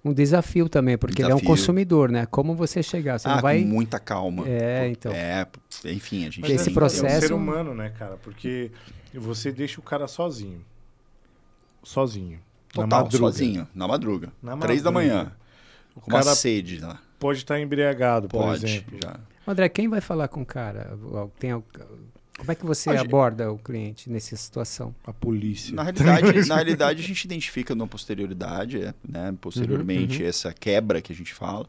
[0.06, 1.38] um desafio também, porque desafio.
[1.38, 2.26] ele é um consumidor, né?
[2.26, 4.48] Como você chegar, você ah, não vai com muita calma.
[4.48, 5.12] É, então.
[5.12, 5.46] É,
[5.86, 8.18] enfim, a gente Mas esse processo é um ser humano, né, cara?
[8.18, 8.72] Porque
[9.14, 10.64] você deixa o cara sozinho.
[11.84, 12.40] Sozinho.
[12.84, 13.18] Total, na madruga.
[13.18, 14.34] sozinho, na madruga.
[14.42, 15.32] Na Três da manhã.
[15.96, 17.00] O com cara uma sede lá.
[17.20, 19.00] Pode estar embriagado, pode, por exemplo.
[19.04, 19.20] Já.
[19.48, 20.98] André, quem vai falar com o cara?
[21.40, 21.52] Tem,
[22.38, 23.56] como é que você a aborda gente...
[23.56, 24.94] o cliente nessa situação?
[25.06, 25.74] A polícia.
[25.74, 29.36] Na realidade, na realidade a gente identifica na posterioridade, né?
[29.42, 30.30] posteriormente, uhum, uhum.
[30.30, 31.68] essa quebra que a gente fala.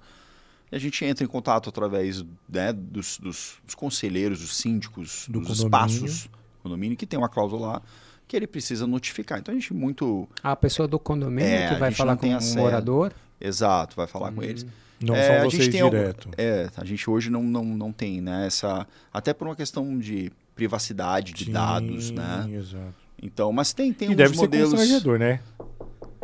[0.71, 5.41] E a gente entra em contato através né, dos, dos, dos conselheiros, dos síndicos, Do
[5.41, 5.67] dos condomínio.
[5.67, 7.83] espaços do condomínio, que tem uma cláusula lá
[8.29, 9.39] que ele precisa notificar.
[9.39, 10.29] Então a gente muito.
[10.43, 13.13] A pessoa do condomínio é, que vai falar com o morador?
[13.41, 14.63] Exato, vai falar com eles.
[14.63, 14.69] Hum.
[15.01, 16.29] Não é, são vocês direto.
[16.29, 18.47] Algum, é, a gente hoje não, não, não tem, né?
[18.47, 22.49] Essa, até por uma questão de privacidade de Sim, dados, né?
[22.53, 22.95] Exato.
[23.23, 24.71] Então, mas tem, tem e deve modelos...
[24.71, 25.41] ser constrangedor, né?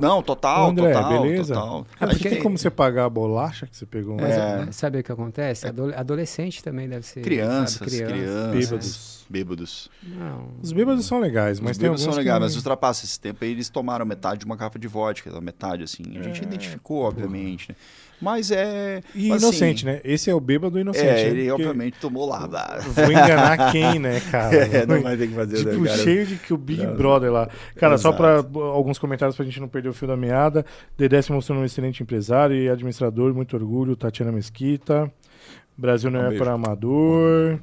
[0.01, 1.55] Não, total, André, total, beleza?
[1.55, 1.87] total.
[2.01, 4.17] É porque tem como você pagar a bolacha que você pegou.
[4.17, 4.73] Mas é...
[4.73, 5.67] sabe o que acontece?
[5.97, 7.21] Adolescente também deve ser.
[7.21, 8.15] Crianças, sabe, crianças.
[8.17, 8.71] crianças.
[8.71, 9.24] Bêbados.
[9.29, 9.91] Bêbados.
[10.03, 10.49] Não.
[10.63, 12.43] Os bêbados são legais, mas Os tem alguns são legais, que...
[12.45, 16.03] mas ultrapassa esse tempo aí eles tomaram metade de uma garrafa de vodka, metade assim.
[16.19, 17.77] A gente é, identificou, obviamente, né?
[18.21, 19.03] Mas é.
[19.15, 20.01] E assim, inocente, né?
[20.03, 21.07] Esse é o bêbado inocente.
[21.07, 22.49] É, ele obviamente tomou lá.
[22.81, 24.55] Vou enganar quem, né, cara?
[24.75, 26.95] É, não vai ter que fazer Tipo, né, cheio de que o Big não.
[26.95, 27.49] Brother lá.
[27.77, 28.03] Cara, Exato.
[28.03, 30.65] só para alguns comentários pra gente não perder o fio da meada.
[30.97, 33.95] Dedé se mostrou um excelente empresário e administrador, muito orgulho.
[33.95, 35.11] Tatiana Mesquita.
[35.77, 37.59] Brasil não um é para amador.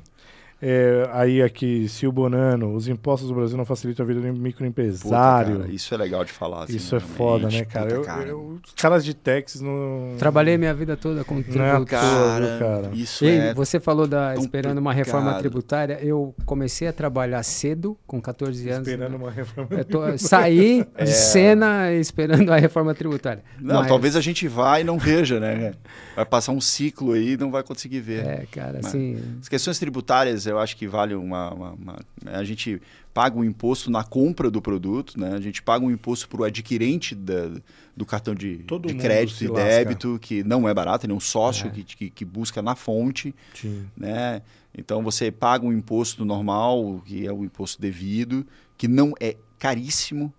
[0.61, 5.53] É, aí aqui, Sil Bonano, os impostos do Brasil não facilitam a vida do microempresário.
[5.53, 6.65] Puta, cara, isso é legal de falar.
[6.65, 7.87] Assim, isso é foda, né, cara?
[7.87, 8.27] Puta, eu, cara.
[8.27, 10.15] Eu, os caras de Texas não.
[10.19, 11.85] Trabalhei minha vida toda com tributário.
[11.87, 12.89] Cara, cara.
[12.93, 15.97] Isso e é você falou da esperando uma reforma tributária.
[16.01, 18.87] Eu comecei a trabalhar cedo, com 14 anos.
[18.87, 20.17] Esperando uma reforma tributária.
[20.19, 21.03] Saí é.
[21.03, 23.43] de cena esperando a reforma tributária.
[23.59, 23.87] Não, Mas...
[23.87, 25.73] talvez a gente vá e não veja, né?
[26.15, 28.25] Vai passar um ciclo aí e não vai conseguir ver.
[28.25, 29.17] É, cara, Mas, assim.
[29.41, 32.81] As questões tributárias eu acho que vale uma, uma, uma, né, A gente
[33.13, 35.33] paga um imposto na compra do produto, né?
[35.33, 37.49] A gente paga um imposto para o adquirente da,
[37.95, 41.67] do cartão de, de crédito e débito, que não é barato, ele é um sócio
[41.67, 41.69] é.
[41.71, 43.33] Que, que, que, busca na fonte.
[43.53, 43.85] Sim.
[43.97, 44.41] Né?
[44.77, 48.45] Então você paga um imposto normal, que é o imposto devido,
[48.77, 50.33] que não é caríssimo.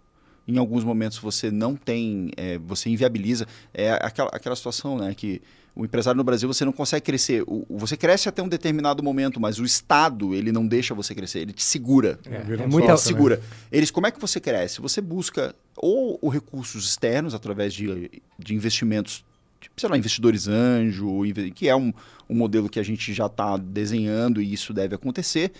[0.46, 3.46] Em alguns momentos você não tem, é, você inviabiliza.
[3.72, 5.40] É aquela, aquela situação né, que
[5.74, 7.42] o empresário no Brasil você não consegue crescer.
[7.46, 11.40] O, você cresce até um determinado momento, mas o Estado ele não deixa você crescer,
[11.40, 12.18] ele te segura.
[12.26, 12.96] É, é, é muito né?
[12.96, 13.36] segura.
[13.36, 13.42] Né?
[13.70, 14.80] Eles, como é que você cresce?
[14.80, 19.24] Você busca ou, ou recursos externos através de, de investimentos,
[19.60, 21.22] tipo, sei lá, investidores anjo,
[21.54, 21.92] que é um,
[22.28, 25.52] um modelo que a gente já está desenhando e isso deve acontecer.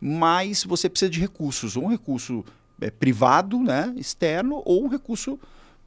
[0.00, 2.42] Mas você precisa de recursos, ou um recurso
[2.80, 5.38] é, privado, né, externo, ou um recurso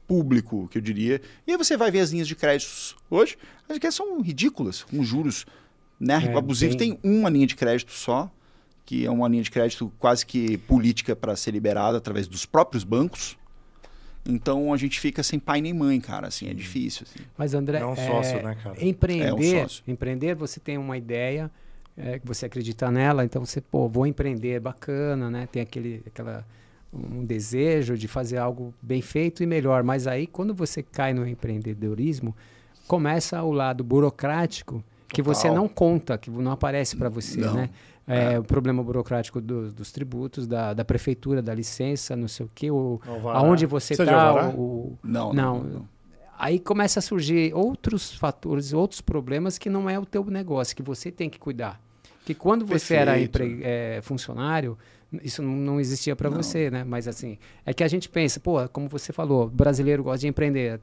[0.06, 1.20] público, que eu diria.
[1.46, 3.36] E aí você vai ver as linhas de créditos hoje,
[3.68, 5.46] as que são ridículas, com juros
[5.98, 6.76] né, é, abusivos.
[6.76, 6.96] Bem...
[6.98, 8.30] Tem uma linha de crédito só,
[8.84, 12.84] que é uma linha de crédito quase que política para ser liberada através dos próprios
[12.84, 13.36] bancos.
[14.26, 17.06] Então a gente fica sem pai nem mãe, cara, assim, é difícil.
[17.08, 17.24] Assim.
[17.36, 18.84] Mas André, é um sócio, é, né, cara?
[18.84, 19.84] Empreender, é um sócio.
[19.86, 21.50] empreender, você tem uma ideia,
[21.96, 25.46] é, que você acredita nela, então você, pô, vou empreender, bacana, né?
[25.46, 26.44] Tem aquele, aquela
[26.94, 29.82] um desejo de fazer algo bem feito e melhor.
[29.82, 32.34] Mas aí, quando você cai no empreendedorismo,
[32.86, 35.34] começa o lado burocrático que Total.
[35.34, 37.54] você não conta, que não aparece para você, não.
[37.54, 37.70] né?
[38.06, 42.44] É, é, o problema burocrático do, dos tributos, da, da, prefeitura, da licença, não sei
[42.44, 43.00] o quê, o,
[43.32, 44.48] aonde você está.
[44.50, 45.88] O, não, não, não,
[46.38, 50.82] Aí começa a surgir outros fatores, outros problemas que não é o teu negócio, que
[50.82, 51.80] você tem que cuidar.
[52.26, 54.76] Que quando você era empre, é, funcionário,
[55.22, 56.84] isso não existia para você, né?
[56.84, 60.80] Mas assim, é que a gente pensa, pô, como você falou, brasileiro gosta de empreender.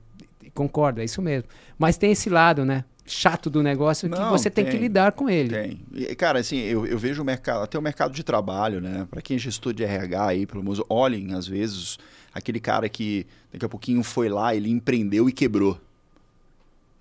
[0.54, 1.48] Concordo, é isso mesmo.
[1.78, 2.84] Mas tem esse lado, né?
[3.06, 5.50] Chato do negócio não, que você tem, tem, que lidar com ele.
[5.50, 5.82] Tem.
[5.94, 9.08] E, cara, assim, eu, eu vejo o mercado, até o mercado de trabalho, né?
[9.10, 11.98] Para quem é gestor de RH aí, pelo menos, olhem, às vezes,
[12.34, 15.80] aquele cara que daqui a pouquinho foi lá, ele empreendeu e quebrou.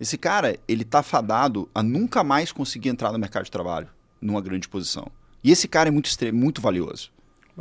[0.00, 3.88] Esse cara, ele tá fadado a nunca mais conseguir entrar no mercado de trabalho,
[4.20, 5.06] numa grande posição.
[5.44, 7.10] E esse cara é muito, muito valioso.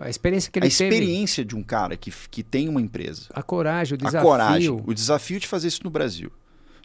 [0.02, 1.50] A experiência que ele A experiência teve.
[1.50, 3.28] de um cara que, que tem uma empresa.
[3.34, 4.20] A coragem, o desafio.
[4.20, 6.32] A coragem, o desafio de fazer isso no Brasil.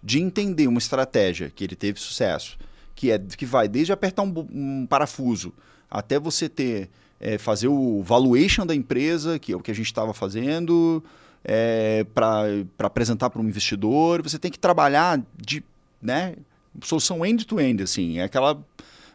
[0.02, 2.58] De entender uma estratégia que ele teve sucesso,
[2.94, 5.52] que é que vai desde apertar um, um parafuso
[5.90, 6.90] até você ter
[7.20, 11.02] é, fazer o valuation da empresa, que é o que a gente estava fazendo,
[11.44, 14.22] é, para apresentar para um investidor.
[14.22, 15.62] Você tem que trabalhar de
[16.02, 16.36] né,
[16.82, 18.62] solução end-to-end, -end, assim, é aquela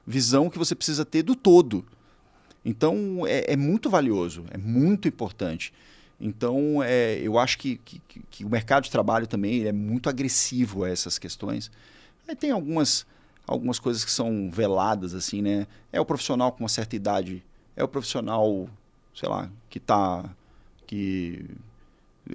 [0.05, 1.85] visão que você precisa ter do todo.
[2.63, 5.73] Então é, é muito valioso, é muito importante.
[6.19, 10.83] Então, é, eu acho que, que, que, o mercado de trabalho também é muito agressivo
[10.83, 11.71] a essas questões.
[12.27, 13.07] Aí tem algumas,
[13.47, 15.65] algumas coisas que são veladas, assim, né?
[15.93, 17.41] É o profissional com uma certa idade,
[17.73, 18.67] é o profissional,
[19.15, 20.25] sei lá, que tá.
[20.85, 21.45] que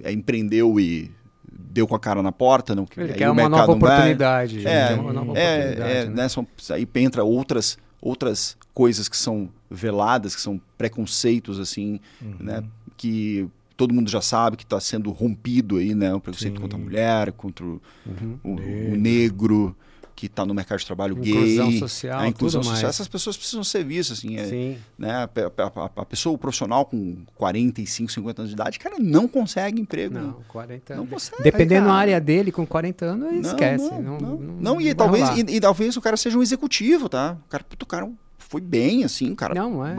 [0.03, 1.11] é, empreendeu e
[1.47, 2.73] deu com a cara na porta.
[2.73, 4.67] Não, Ele quer uma nova oportunidade.
[4.67, 6.11] É, uma nova é, oportunidade, é, né?
[6.23, 6.29] né?
[6.29, 12.35] São, aí entra outras, outras coisas que são veladas, que são preconceitos, assim, uhum.
[12.39, 12.63] né?
[12.97, 16.13] Que todo mundo já sabe que está sendo rompido aí, né?
[16.13, 16.61] O preconceito Sim.
[16.61, 18.39] contra a mulher, contra o, uhum.
[18.43, 19.75] o, o negro
[20.15, 22.95] que está no mercado de trabalho inclusão gay, social, a inclusão social, mais.
[22.95, 25.11] essas pessoas precisam ser vistas, assim, é, né?
[25.11, 29.81] A, a, a, pessoa, o profissional com 45, 50 anos de idade, cara, não consegue
[29.81, 30.13] emprego.
[30.13, 31.05] Não, 40 anos.
[31.05, 33.91] Não consegue, Dependendo da área dele, com 40 anos, não, esquece.
[33.91, 37.37] Não, não, não, e talvez e, e, talvez o cara seja um executivo, tá?
[37.45, 39.53] O cara, puto, o cara foi bem, assim, o cara.
[39.53, 39.95] Não, é.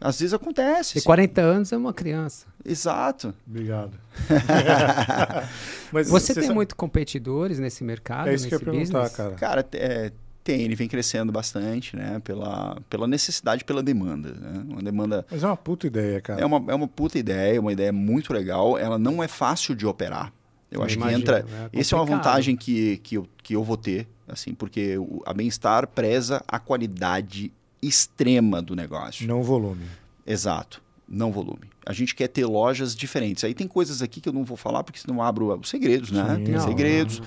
[0.00, 0.98] Às vezes acontece.
[0.98, 2.46] E 40 anos é uma criança.
[2.64, 3.34] Exato.
[3.46, 3.98] Obrigado.
[5.92, 6.54] Mas você tem sabe...
[6.54, 8.28] muito competidores nesse mercado?
[8.28, 9.34] É isso que eu ia perguntar, cara.
[9.34, 10.10] Cara, é,
[10.42, 12.18] tem, ele vem crescendo bastante, né?
[12.24, 14.32] Pela, pela necessidade, pela demanda.
[14.32, 14.64] Né?
[14.68, 15.26] Uma demanda.
[15.30, 16.40] Mas é uma puta ideia, cara.
[16.40, 18.78] É uma, é uma puta ideia, uma ideia muito legal.
[18.78, 20.32] Ela não é fácil de operar.
[20.70, 21.46] Eu, eu acho imagino, que entra.
[21.72, 24.96] É essa é uma vantagem que, que, eu, que eu vou ter, assim, porque
[25.26, 27.52] a bem-estar preza a qualidade
[27.82, 29.26] extrema do negócio.
[29.26, 29.84] Não volume.
[30.26, 31.70] Exato, não volume.
[31.84, 33.42] A gente quer ter lojas diferentes.
[33.44, 36.36] Aí tem coisas aqui que eu não vou falar porque senão abro os segredos, né?
[36.36, 37.20] Sim, tem não, segredos.
[37.20, 37.26] Não.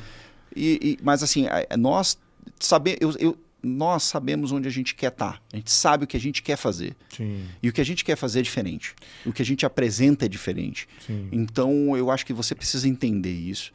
[0.56, 1.46] E, e, mas assim,
[1.78, 2.18] nós
[2.60, 5.34] saber, eu, eu, nós sabemos onde a gente quer estar.
[5.34, 5.42] Tá.
[5.54, 6.96] A gente sabe o que a gente quer fazer.
[7.16, 7.46] Sim.
[7.62, 8.94] E o que a gente quer fazer é diferente.
[9.26, 10.88] O que a gente apresenta é diferente.
[11.06, 11.30] Sim.
[11.32, 13.72] Então eu acho que você precisa entender isso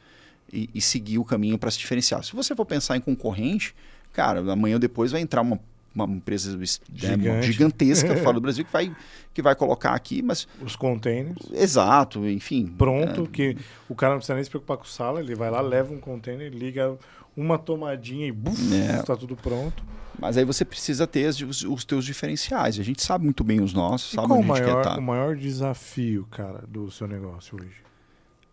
[0.51, 2.23] e, e seguir o caminho para se diferenciar.
[2.23, 3.75] Se você for pensar em concorrente,
[4.13, 5.59] cara, amanhã ou depois vai entrar uma
[5.93, 8.95] uma empresa né, gigantesca fora do Brasil que vai,
[9.33, 10.47] que vai colocar aqui, mas...
[10.61, 11.37] Os containers.
[11.53, 12.67] Exato, enfim.
[12.77, 13.27] Pronto, é...
[13.27, 15.99] que o cara não precisa nem se preocupar com sala, ele vai lá, leva um
[15.99, 16.97] container, liga
[17.35, 18.59] uma tomadinha e buf,
[18.99, 19.15] está é.
[19.15, 19.83] tudo pronto.
[20.19, 22.77] Mas aí você precisa ter os, os teus diferenciais.
[22.77, 24.97] A gente sabe muito bem os nossos, e sabe qual onde o maior, tá.
[24.97, 27.89] o maior desafio, cara, do seu negócio hoje?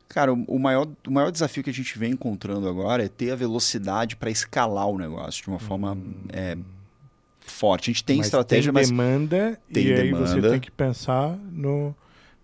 [0.09, 3.37] Cara, o maior, o maior desafio que a gente vem encontrando agora é ter a
[3.37, 6.15] velocidade para escalar o negócio de uma forma hum.
[6.33, 6.57] é,
[7.51, 7.91] forte.
[7.91, 10.25] A gente tem mas estratégia, tem mas demanda tem e demanda.
[10.25, 11.95] aí você tem que pensar no,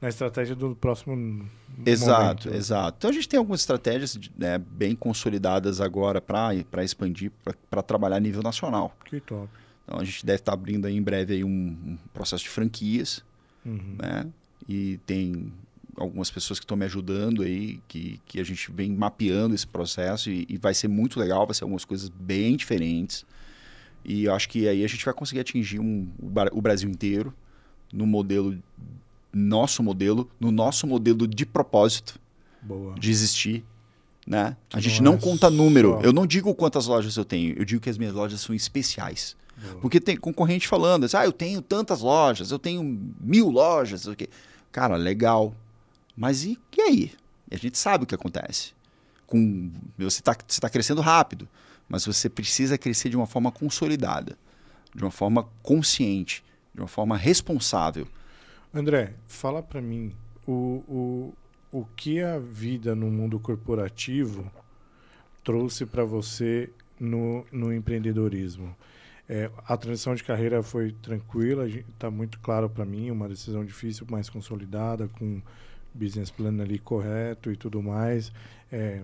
[0.01, 1.47] na estratégia do próximo
[1.87, 2.61] Exato, momento.
[2.61, 2.97] exato.
[2.99, 7.33] Então a gente tem algumas estratégias né, bem consolidadas agora para expandir,
[7.71, 8.95] para trabalhar a nível nacional.
[9.05, 9.49] Que top.
[9.85, 13.25] Então a gente deve estar tá abrindo em breve aí um, um processo de franquias,
[13.65, 13.97] uhum.
[13.99, 14.27] né?
[14.69, 15.53] E tem
[15.97, 20.31] algumas pessoas que estão me ajudando aí, que, que a gente vem mapeando esse processo
[20.31, 23.27] e, e vai ser muito legal, vai ser algumas coisas bem diferentes.
[24.05, 26.09] E eu acho que aí a gente vai conseguir atingir um,
[26.53, 27.33] o Brasil inteiro
[27.93, 28.59] no modelo,
[29.33, 32.19] nosso modelo, no nosso modelo de propósito
[32.61, 32.95] Boa.
[32.95, 33.65] de existir.
[34.27, 34.57] Né?
[34.73, 36.01] A gente não, não conta número.
[36.03, 39.37] Eu não digo quantas lojas eu tenho, eu digo que as minhas lojas são especiais.
[39.57, 39.81] Boa.
[39.81, 42.83] Porque tem concorrente falando, ah, eu tenho tantas lojas, eu tenho
[43.21, 44.07] mil lojas.
[44.07, 44.29] Okay.
[44.71, 45.55] Cara, legal.
[46.17, 47.13] Mas e, e aí?
[47.51, 48.73] A gente sabe o que acontece.
[49.27, 51.49] Com, você está você tá crescendo rápido
[51.93, 54.39] mas você precisa crescer de uma forma consolidada,
[54.95, 56.43] de uma forma consciente,
[56.75, 58.09] de uma forma responsável.
[58.73, 60.11] André, fala para mim
[60.47, 61.35] o, o,
[61.71, 64.51] o que a vida no mundo corporativo
[65.45, 68.75] trouxe para você no, no empreendedorismo.
[69.29, 74.07] É, a transição de carreira foi tranquila, está muito claro para mim, uma decisão difícil,
[74.11, 75.43] mais consolidada, com
[75.93, 78.33] business plan ali correto e tudo mais.
[78.73, 79.03] É,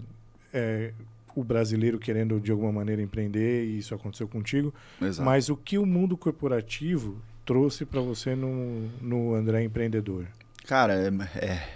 [0.55, 0.95] é,
[1.39, 4.75] o brasileiro querendo de alguma maneira empreender e isso aconteceu contigo.
[5.01, 5.25] Exato.
[5.25, 10.27] Mas o que o mundo corporativo trouxe para você no, no André empreendedor?
[10.67, 11.09] Cara, é,
[11.39, 11.69] é,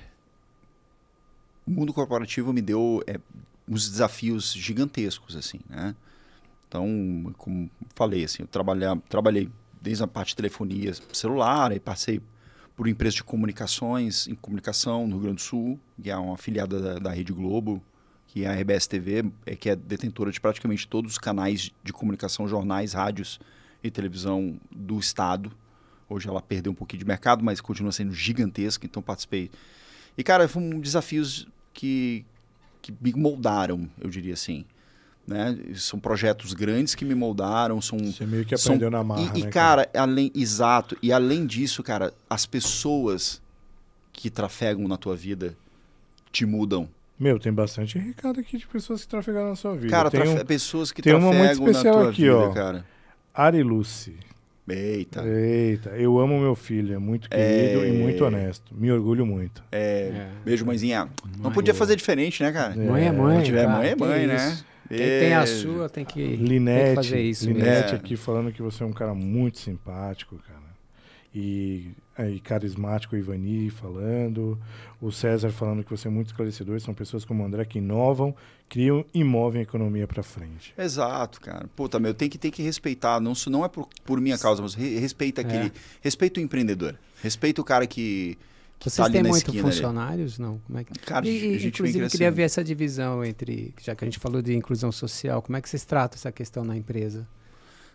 [1.66, 3.18] o mundo corporativo me deu é,
[3.68, 5.94] uns desafios gigantescos assim, né?
[6.68, 9.48] Então, como falei assim, eu trabalhei, trabalhei
[9.80, 12.20] desde a parte de telefonia celular, aí passei
[12.74, 16.80] por empresa de comunicações, em comunicação no Rio Grande do Sul, que é uma afiliada
[16.80, 17.82] da, da Rede Globo,
[18.32, 21.92] que é a RBS TV, é, que é detentora de praticamente todos os canais de
[21.92, 23.38] comunicação, jornais, rádios
[23.84, 25.52] e televisão do Estado.
[26.08, 29.50] Hoje ela perdeu um pouquinho de mercado, mas continua sendo gigantesca, então participei.
[30.16, 32.24] E, cara, foram desafios que,
[32.80, 34.64] que me moldaram, eu diria assim.
[35.26, 35.58] Né?
[35.74, 37.82] São projetos grandes que me moldaram.
[37.82, 40.96] São, Você meio que aprendeu são, na marra, E, né, e cara, cara, além, exato.
[41.02, 43.42] E além disso, cara, as pessoas
[44.10, 45.54] que trafegam na tua vida
[46.32, 46.88] te mudam.
[47.22, 49.88] Meu, tem bastante recado aqui de pessoas que trafegaram na sua vida.
[49.88, 52.52] Cara, tem um, pessoas que tem trafegam uma muito especial na tua aqui, vida, ó.
[52.52, 52.84] cara.
[53.32, 54.16] Ari Lucy.
[54.68, 55.24] Eita.
[55.24, 57.88] Eita, eu amo meu filho, é muito querido é...
[57.88, 58.74] e muito honesto.
[58.74, 59.62] Me orgulho muito.
[59.70, 60.28] É, é.
[60.44, 61.04] Beijo, mãezinha.
[61.04, 61.12] Mãe.
[61.38, 62.74] Não podia fazer diferente, né, cara?
[62.74, 63.38] Mãe é mãe.
[63.38, 64.58] Se tiver mãe é mãe, né?
[64.88, 67.46] Quem tem a sua tem que, Linete, tem que fazer isso.
[67.46, 70.71] Linete aqui falando que você é um cara muito simpático, cara.
[71.34, 74.58] E, aí, carismático, o Ivani falando.
[75.00, 76.78] O César falando que você é muito esclarecedor.
[76.80, 78.34] São pessoas como o André que inovam,
[78.68, 80.74] criam e movem a economia para frente.
[80.76, 81.66] Exato, cara.
[81.74, 83.18] Puta, meu, tem que, tem que respeitar.
[83.18, 85.68] Não, não é por, por minha causa, mas respeita aquele.
[85.68, 85.72] É.
[86.02, 86.98] Respeita o empreendedor.
[87.22, 88.36] Respeita o cara que
[88.90, 90.40] vocês tá têm muito funcionários?
[90.40, 90.48] Ali.
[90.48, 90.58] Não?
[90.66, 90.98] Como é que...
[91.00, 94.18] Cara, e, a gente inclusive, eu queria ver essa divisão entre, já que a gente
[94.18, 97.26] falou de inclusão social, como é que vocês tratam essa questão na empresa?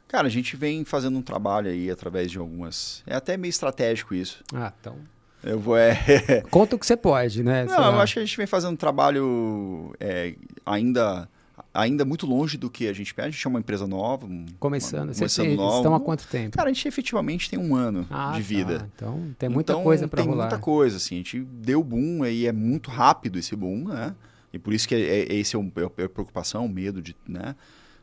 [0.08, 3.04] Cara, a gente vem fazendo um trabalho aí através de algumas.
[3.06, 4.44] É até meio estratégico isso.
[4.54, 4.96] Ah, então.
[5.44, 5.78] Eu vou.
[5.78, 6.44] É...
[6.50, 7.66] Conta o que você pode, né?
[7.66, 10.36] Não, eu acho que a gente vem fazendo um trabalho é,
[10.66, 11.30] ainda
[11.74, 13.28] ainda muito longe do que a gente pede.
[13.28, 14.28] A gente é uma empresa nova.
[14.60, 15.10] Começando.
[15.10, 15.78] Uma, começando Vocês nova.
[15.78, 16.58] estão há quanto tempo?
[16.58, 18.80] Cara, a gente efetivamente tem um ano ah, de vida.
[18.80, 18.88] Tá.
[18.96, 20.36] Então tem muita então, coisa para rolar.
[20.36, 21.16] Tem muita coisa, assim.
[21.16, 24.16] A gente deu boom e é muito rápido esse boom, né?
[24.52, 27.16] E por isso que é, é, esse é, um, é a preocupação, o medo de,
[27.28, 27.56] né?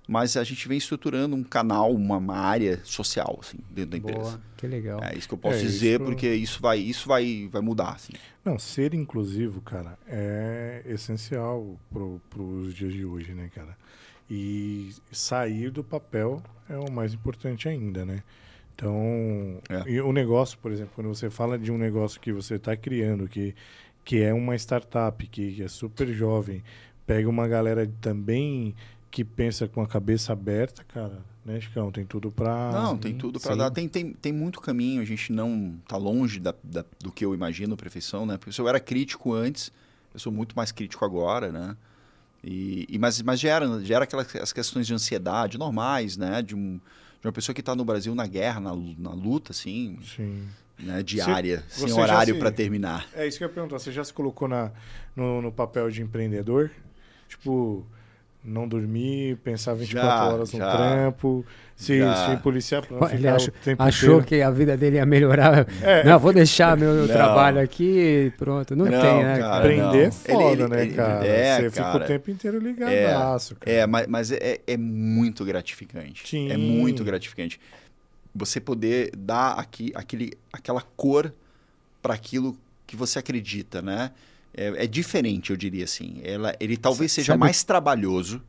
[0.06, 4.20] Mas a gente vem estruturando um canal, uma, uma área social assim, dentro da empresa.
[4.20, 5.02] Boa, que legal.
[5.02, 6.04] É isso que eu posso é, dizer, isso...
[6.04, 7.92] porque isso vai, isso vai, vai mudar.
[7.92, 8.12] Assim.
[8.44, 13.76] Não, ser inclusivo, cara, é essencial para os dias de hoje, né, cara?
[14.30, 18.22] E sair do papel é o mais importante ainda, né?
[18.74, 20.02] Então, é.
[20.02, 23.54] o negócio, por exemplo, quando você fala de um negócio que você está criando, que,
[24.04, 26.62] que é uma startup, que, que é super jovem,
[27.06, 28.74] pega uma galera também
[29.14, 31.92] que pensa com a cabeça aberta, cara, né, Chicão?
[31.92, 32.72] Tem tudo para.
[32.72, 33.70] Não, tem tudo para dar.
[33.70, 37.32] Tem, tem, tem muito caminho, a gente não tá longe da, da, do que eu
[37.32, 38.36] imagino perfeição, né?
[38.36, 39.70] Porque se eu era crítico antes,
[40.12, 41.76] eu sou muito mais crítico agora, né?
[42.42, 46.42] E, e mas, mas gera, gera aquelas as questões de ansiedade normais, né?
[46.42, 46.80] De, um,
[47.20, 49.96] de uma pessoa que está no Brasil na guerra, na, na luta, assim.
[50.02, 50.48] Sim.
[50.76, 53.06] Né, diária, você, sem horário para terminar.
[53.14, 53.78] É isso que eu ia perguntar.
[53.78, 54.72] Você já se colocou na,
[55.14, 56.68] no, no papel de empreendedor?
[57.28, 57.86] Tipo,
[58.44, 63.52] não dormir, pensar 24 já, horas no já, trampo, se, se policiar para Ele achou,
[63.78, 64.26] achou inteiro.
[64.26, 65.66] que a vida dele ia melhorar.
[65.82, 67.06] É, não, vou deixar meu não.
[67.06, 68.76] trabalho aqui pronto.
[68.76, 69.38] Não, não tem, né?
[69.38, 71.26] Cara, Aprender é foda, ele, né, ele, cara?
[71.26, 75.44] É, Você cara, fica o tempo inteiro ligadaço, é, É, mas, mas é, é muito
[75.44, 76.28] gratificante.
[76.28, 76.50] Sim.
[76.52, 77.58] É muito gratificante.
[78.34, 81.32] Você poder dar aqui, aquele, aquela cor
[82.02, 84.10] para aquilo que você acredita, né?
[84.56, 86.20] É, é, diferente, eu diria assim.
[86.22, 87.40] Ela, ele talvez seja Sabe...
[87.40, 88.42] mais trabalhoso,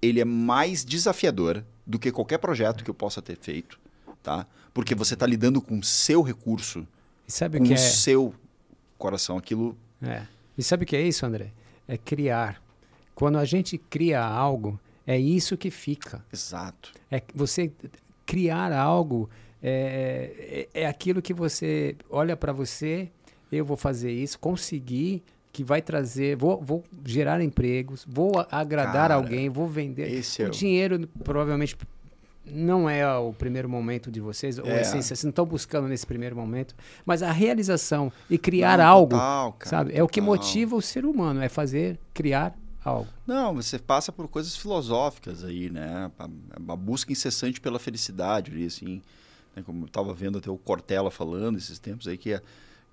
[0.00, 3.78] ele é mais desafiador do que qualquer projeto que eu possa ter feito,
[4.22, 4.46] tá?
[4.74, 6.86] Porque você está lidando com o seu recurso,
[7.26, 7.76] e sabe com que o é...
[7.76, 8.34] seu
[8.96, 9.76] coração, aquilo...
[10.02, 10.26] É.
[10.56, 11.52] E sabe o que é isso, André?
[11.86, 12.62] É criar.
[13.14, 16.24] Quando a gente cria algo, é isso que fica.
[16.32, 16.92] Exato.
[17.10, 17.72] É você
[18.26, 19.30] criar algo
[19.62, 23.10] é, é, é aquilo que você olha para você
[23.50, 25.22] eu vou fazer isso, conseguir
[25.52, 30.12] que vai trazer, vou, vou gerar empregos, vou agradar Cara, alguém, vou vender.
[30.12, 31.76] Esse o é dinheiro provavelmente
[32.50, 34.82] não é o primeiro momento de vocês, ou é.
[34.82, 36.74] essência, vocês não estão buscando nesse primeiro momento,
[37.04, 39.90] mas a realização e criar não, algo, total, cara, sabe?
[39.90, 40.00] Total.
[40.00, 43.08] É o que motiva o ser humano, é fazer, criar algo.
[43.26, 46.10] Não, você passa por coisas filosóficas aí, né?
[46.18, 46.24] A,
[46.72, 49.02] a busca incessante pela felicidade, assim,
[49.54, 49.62] né?
[49.64, 52.42] como eu estava vendo até o Cortella falando esses tempos aí, que é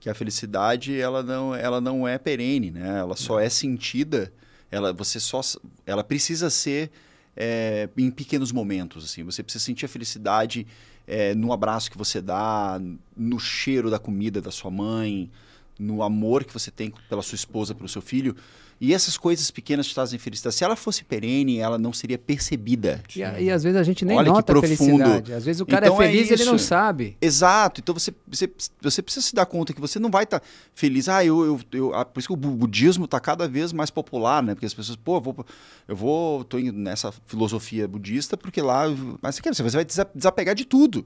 [0.05, 2.99] que a felicidade ela não, ela não é perene, né?
[2.99, 4.31] Ela só é sentida,
[4.69, 5.41] ela você só
[5.83, 6.91] ela precisa ser
[7.35, 9.23] é, em pequenos momentos assim.
[9.23, 10.67] Você precisa sentir a felicidade
[11.07, 12.79] é, no abraço que você dá,
[13.17, 15.31] no cheiro da comida da sua mãe,
[15.79, 18.35] no amor que você tem pela sua esposa, pelo seu filho.
[18.79, 20.55] E essas coisas pequenas te trazem felicidade.
[20.55, 23.01] Se ela fosse perene, ela não seria percebida.
[23.15, 25.33] E, e às vezes a gente nem Olha nota a felicidade.
[25.33, 27.17] Às vezes o cara é então é feliz e é ele não sabe.
[27.21, 27.79] Exato.
[27.79, 28.49] Então você, você,
[28.81, 31.07] você precisa se dar conta que você não vai estar tá feliz.
[31.07, 34.43] Ah, eu, eu, eu, ah, por isso que o budismo está cada vez mais popular,
[34.43, 34.53] né?
[34.53, 35.45] Porque as pessoas, pô, eu vou,
[35.87, 38.83] eu vou, tô nessa filosofia budista porque lá,
[39.21, 41.05] mas você vai desapegar de tudo.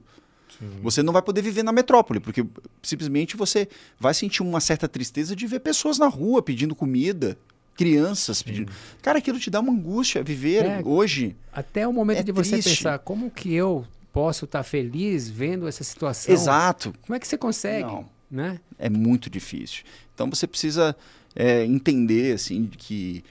[0.58, 0.80] Sim.
[0.82, 2.44] Você não vai poder viver na metrópole, porque
[2.82, 3.68] simplesmente você
[3.98, 7.38] vai sentir uma certa tristeza de ver pessoas na rua pedindo comida,
[7.80, 8.70] crianças pedindo.
[9.00, 11.34] Cara, aquilo te dá uma angústia viver é, hoje.
[11.50, 12.76] Até o momento é de você triste.
[12.76, 16.34] pensar como que eu posso estar tá feliz vendo essa situação.
[16.34, 16.92] Exato.
[17.00, 17.86] Como é que você consegue?
[17.86, 18.06] Não.
[18.30, 18.60] Né?
[18.78, 19.82] É muito difícil.
[20.14, 20.94] Então você precisa
[21.34, 23.24] é, entender assim que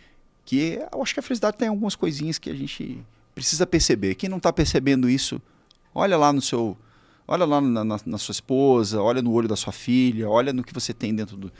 [0.44, 3.00] que eu acho que a felicidade tem algumas coisinhas que a gente
[3.36, 4.16] precisa perceber.
[4.16, 5.40] Quem não está percebendo isso,
[5.94, 6.76] olha lá no seu,
[7.28, 10.64] olha lá na, na, na, sua esposa, olha no olho da sua filha, olha no
[10.64, 11.52] que você tem dentro do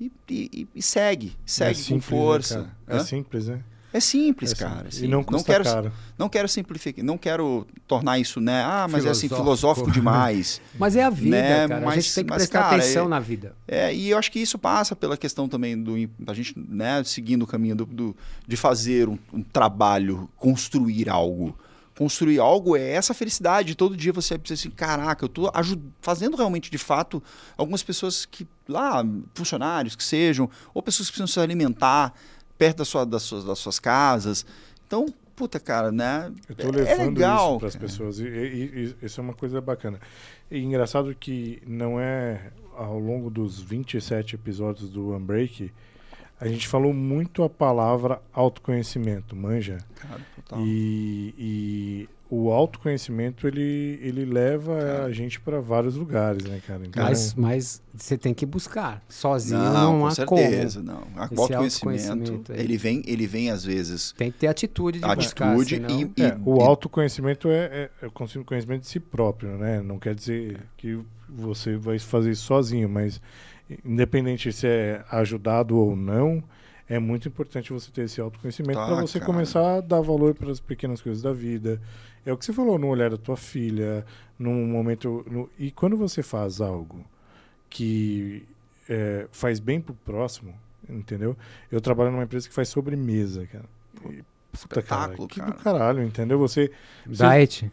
[0.00, 2.60] e, e, e segue, segue é simples, com né, força.
[2.60, 3.62] Né, é simples, né?
[3.92, 4.76] É simples, é cara.
[4.76, 5.00] Simples.
[5.00, 5.92] E não custa não quero, caro.
[6.18, 8.62] Não quero simplificar, não quero tornar isso, né?
[8.62, 9.08] Ah, mas filosófico.
[9.08, 10.60] é assim, filosófico demais.
[10.78, 11.68] mas é a vida, né?
[11.68, 11.80] cara.
[11.80, 13.56] Mas, a gente tem que mas, prestar cara, atenção é, na vida.
[13.66, 15.94] É, e eu acho que isso passa pela questão também do
[16.26, 18.16] a gente, né, seguindo o caminho do, do
[18.46, 21.56] de fazer um, um trabalho, construir algo
[21.96, 23.74] construir algo é essa felicidade.
[23.74, 25.50] Todo dia você pensa assim, caraca, eu estou
[26.00, 27.22] fazendo realmente de fato
[27.56, 32.14] algumas pessoas que lá, funcionários que sejam, ou pessoas que precisam se alimentar
[32.58, 34.44] perto da sua, das, suas, das suas casas.
[34.86, 36.30] Então, puta, cara, né?
[36.48, 38.18] Eu tô levando é legal, isso para as pessoas.
[38.18, 39.98] E, e, e, isso é uma coisa bacana.
[40.50, 45.72] E engraçado que não é ao longo dos 27 episódios do Unbreak,
[46.40, 49.78] a gente falou muito a palavra autoconhecimento, manja?
[49.94, 50.60] Cara, total.
[50.62, 55.04] E, e o autoconhecimento ele, ele leva cara.
[55.04, 56.82] a gente para vários lugares, né, cara?
[56.84, 59.02] Então, mas, mas você tem que buscar.
[59.08, 60.92] Sozinho não, não com há certeza, como.
[60.92, 61.00] não.
[61.14, 64.12] O autoconhecimento, autoconhecimento ele vem, ele vem às vezes.
[64.12, 68.06] Tem que ter atitude de atitude buscar, e, e, é, o autoconhecimento é, é, é
[68.06, 68.10] o
[68.44, 69.80] conhecimento de si próprio, né?
[69.80, 73.20] Não quer dizer que você vai fazer isso sozinho, mas
[73.84, 76.42] independente se é ajudado ou não,
[76.88, 79.32] é muito importante você ter esse autoconhecimento tá, para você cara.
[79.32, 81.80] começar a dar valor para as pequenas coisas da vida.
[82.24, 84.04] É o que você falou no olhar da tua filha,
[84.38, 85.24] num momento.
[85.28, 87.04] No, e quando você faz algo
[87.68, 88.46] que
[88.88, 90.54] é, faz bem pro próximo,
[90.88, 91.36] entendeu?
[91.70, 93.64] Eu trabalho numa empresa que faz sobremesa, cara.
[94.10, 96.38] E, puta, cara, que do caralho, entendeu?
[96.38, 96.70] Você.
[97.04, 97.64] Diet.
[97.64, 97.70] Você,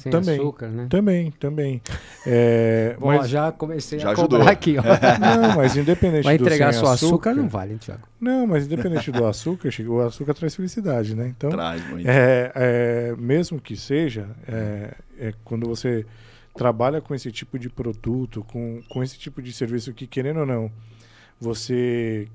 [0.00, 0.86] sem também, açúcar, né?
[0.88, 1.82] Também, também.
[2.26, 3.28] É, Bom, mas...
[3.28, 4.38] já comecei já a ajudou.
[4.38, 4.82] cobrar aqui, ó.
[5.20, 8.02] Não, mas independente Vai entregar do só açúcar, açúcar, não vale, hein, Thiago?
[8.20, 11.28] Não, mas independente do açúcar, o açúcar traz felicidade, né?
[11.36, 12.08] Então, traz muito.
[12.08, 16.06] É, é, mesmo que seja, é, é, quando você
[16.54, 20.46] trabalha com esse tipo de produto, com, com esse tipo de serviço que, querendo ou
[20.46, 20.70] não,
[21.40, 22.28] você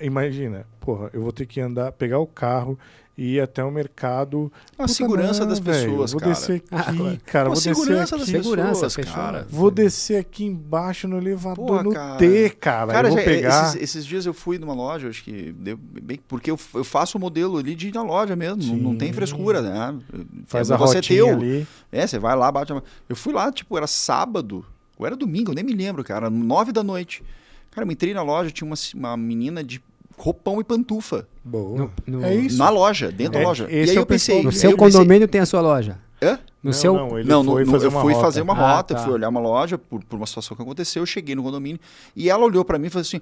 [0.00, 2.78] imagina, porra, eu vou ter que andar, pegar o carro
[3.18, 4.50] e ir até o mercado.
[4.74, 6.32] A Puta segurança não, das pessoas, vou cara.
[6.32, 7.48] descer aqui, ah, cara.
[7.48, 8.56] Vou segurança descer aqui.
[8.56, 9.46] das pessoas, cara.
[9.50, 12.16] Vou descer aqui embaixo no elevador Porra, no cara.
[12.16, 12.92] T, cara.
[12.92, 13.70] Cara, eu vou pegar...
[13.70, 17.18] esses, esses, dias eu fui numa loja, acho que deu bem, porque eu, eu faço
[17.18, 18.76] o modelo ali de ir na loja mesmo.
[18.76, 19.98] Não, não, tem frescura, né?
[20.46, 21.34] Faz é, a você rotinha teu.
[21.34, 21.66] ali.
[21.90, 22.72] É, você vai lá, bate.
[23.08, 24.64] Eu fui lá, tipo, era sábado,
[24.96, 26.30] ou era domingo, eu nem me lembro, cara.
[26.30, 27.24] Nove da noite.
[27.72, 29.82] Cara, eu entrei na loja, tinha uma, uma menina de
[30.18, 31.26] roupão e pantufa.
[31.44, 31.90] Boa.
[32.06, 32.58] No, no, é isso.
[32.58, 33.68] Na loja, dentro é, da loja.
[33.70, 34.42] E aí eu pensei.
[34.42, 35.98] No seu condomínio pensei, tem a sua loja?
[36.20, 36.38] Hã?
[36.62, 36.92] No não, seu...
[36.92, 38.24] não, ele não foi no, fazer eu fui rota.
[38.24, 39.04] fazer uma ah, rota, tá.
[39.04, 41.78] fui olhar uma loja por, por uma situação que aconteceu, eu cheguei no condomínio
[42.16, 43.20] e ela olhou para mim e falou assim: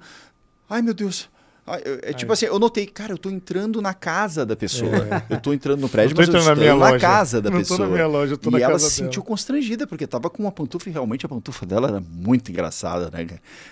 [0.67, 1.29] "Ai, meu Deus,
[2.01, 4.95] é tipo assim, eu notei, cara, eu tô entrando na casa da pessoa.
[5.29, 5.35] É.
[5.35, 7.79] Eu tô entrando no prédio, mas eu estou na, na casa da não pessoa.
[7.79, 10.43] Tô na minha loja, eu tô e na ela se sentiu constrangida, porque tava com
[10.43, 13.27] uma pantufa e realmente a pantufa dela era muito engraçada, né?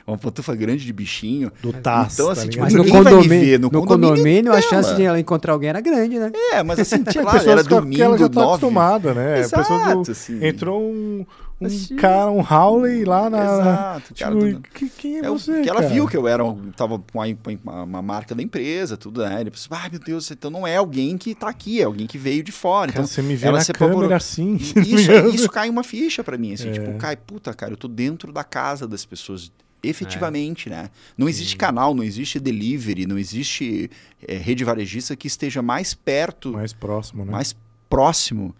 [0.05, 1.51] Uma pantufa grande de bichinho.
[1.61, 2.15] Do taço.
[2.15, 5.19] Então, assim, tá tipo, mas no condomínio, no, no condomínio, condomínio a chance de ela
[5.19, 6.31] encontrar alguém era grande, né?
[6.51, 8.49] É, mas assim, tinha lá, era domingo, ela já tá nove.
[8.49, 9.39] acostumada, né?
[9.39, 10.45] Exato, do, assim.
[10.45, 11.25] Entrou um
[11.59, 13.43] um assim, cara, um Howley lá na.
[13.43, 15.61] Exato, tipo, cara, do, que, quem é, é você?
[15.61, 15.93] Que ela cara?
[15.93, 16.43] viu que eu era,
[16.75, 19.39] tava com uma, uma, marca da empresa, tudo, né?
[19.39, 22.17] Ele pensou, ah, meu Deus, então não é alguém que tá aqui, é alguém que
[22.17, 22.91] veio de fora.
[22.91, 24.55] Cara, então, você me vê ela na câmera assim.
[24.85, 26.87] Isso, isso cai uma ficha para mim, assim, tipo, é.
[26.89, 29.51] tipo, cai, puta, cara, eu tô dentro da casa das pessoas
[29.81, 30.71] efetivamente, é.
[30.71, 30.89] né?
[31.17, 31.57] Não existe Sim.
[31.57, 33.89] canal, não existe delivery, não existe
[34.27, 37.31] é, rede varejista que esteja mais perto, mais próximo, né?
[37.31, 37.55] mais
[37.89, 38.53] próximo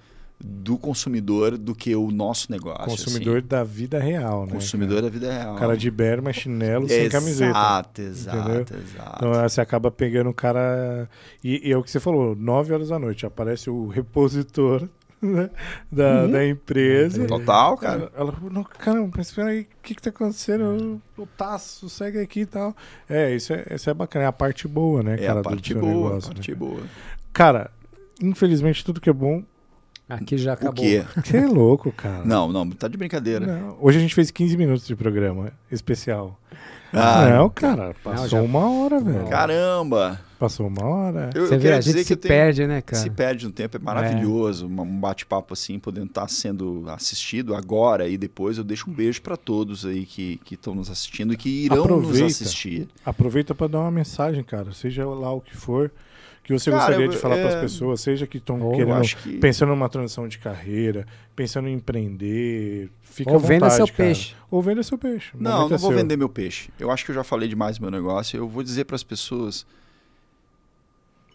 [0.44, 2.86] do consumidor do que o nosso negócio.
[2.86, 3.48] Consumidor assim.
[3.48, 4.54] da vida real, né?
[4.54, 5.04] Consumidor cara?
[5.04, 5.56] da vida real.
[5.56, 7.50] Cara de berma, chinelo, sem camiseta.
[7.50, 9.16] Exato, exato, exato.
[9.18, 11.10] Então você acaba pegando o cara.
[11.44, 14.88] E, e, é o que você falou, 9 horas da noite, aparece o repositor
[15.22, 15.50] né?
[15.90, 16.32] da, uhum.
[16.32, 17.26] da empresa.
[17.26, 18.12] Total, cara.
[18.16, 21.02] Ela falou, caramba, mas espera aí, o que que tá acontecendo?
[21.18, 22.76] O taço, segue aqui e tal.
[23.10, 25.40] É, isso é, isso é bacana, é a parte boa, né, é cara?
[25.40, 26.58] a parte boa, negócio, a parte né?
[26.58, 26.82] boa.
[27.32, 27.72] Cara,
[28.22, 29.44] infelizmente tudo que é bom
[30.08, 30.86] Aqui já acabou.
[30.86, 31.04] O quê?
[31.24, 32.24] Você é louco, cara.
[32.24, 33.46] Não, não, tá de brincadeira.
[33.46, 33.78] Não.
[33.82, 36.40] Hoje a gente fez 15 minutos de programa especial.
[36.94, 38.42] Ah, não, cara, passou não, já...
[38.42, 39.28] uma hora, velho.
[39.28, 40.20] Caramba!
[40.40, 41.30] Passou uma hora.
[41.34, 43.02] Eu, Você eu vê, a gente se perde, né, cara?
[43.02, 44.66] Se perde no tempo, é maravilhoso.
[44.66, 44.82] É.
[44.82, 48.58] Um bate-papo assim, podendo estar sendo assistido agora e depois.
[48.58, 52.24] Eu deixo um beijo para todos aí que estão nos assistindo e que irão aproveita,
[52.24, 52.88] nos assistir.
[53.06, 54.72] Aproveita para dar uma mensagem, cara.
[54.74, 55.92] Seja lá o que for
[56.46, 57.42] que você Cara, gostaria de falar é...
[57.42, 59.38] para as pessoas, seja que estão querendo, que...
[59.40, 63.98] pensando numa transição de carreira, pensando em empreender, fica Ou venda seu cara.
[63.98, 64.36] peixe.
[64.52, 65.36] Ou venda seu peixe.
[65.36, 65.98] O não, não é vou seu.
[65.98, 66.70] vender meu peixe.
[66.80, 68.38] Eu acho que eu já falei demais do meu negócio.
[68.38, 69.66] Eu vou dizer para as pessoas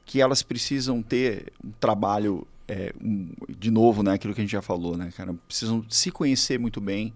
[0.07, 4.53] que elas precisam ter um trabalho, é, um, de novo, né, aquilo que a gente
[4.53, 5.35] já falou, né, cara?
[5.49, 7.13] Precisam se conhecer muito bem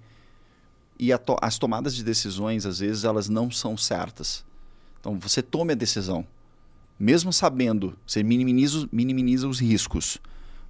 [0.99, 4.45] e to as tomadas de decisões, às vezes, elas não são certas.
[4.99, 6.26] Então, você tome a decisão
[6.99, 10.18] mesmo sabendo, você minimiza, minimiza os riscos,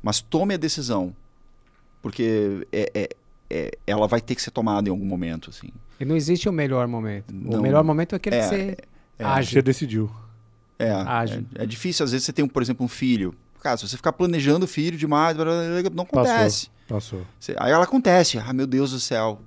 [0.02, 1.14] mas tome a decisão,
[2.02, 3.08] porque é, é,
[3.50, 5.50] é, ela vai ter que ser tomada em algum momento.
[5.50, 5.68] Assim.
[5.98, 7.32] E não existe o melhor momento.
[7.32, 8.76] Não, o melhor momento é aquele é, que você
[9.18, 9.52] é, age.
[9.52, 10.10] Você decidiu.
[10.78, 11.46] É, age.
[11.54, 13.34] É, é, difícil, às vezes você tem, por exemplo, um filho.
[13.62, 16.68] Cara, se você ficar planejando o filho demais, não acontece.
[16.86, 17.20] Passou.
[17.20, 17.26] passou.
[17.40, 18.38] Você, aí ela acontece.
[18.38, 19.40] Ah, meu Deus do céu.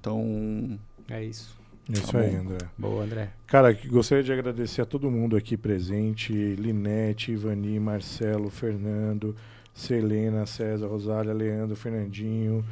[0.00, 0.78] Então.
[1.08, 1.61] É isso.
[1.88, 2.58] Isso tá aí, André.
[2.78, 3.30] Boa, André.
[3.46, 9.34] Cara, gostaria de agradecer a todo mundo aqui presente: Linete, Ivani, Marcelo, Fernando,
[9.74, 12.64] Selena, César, Rosália, Leandro, Fernandinho,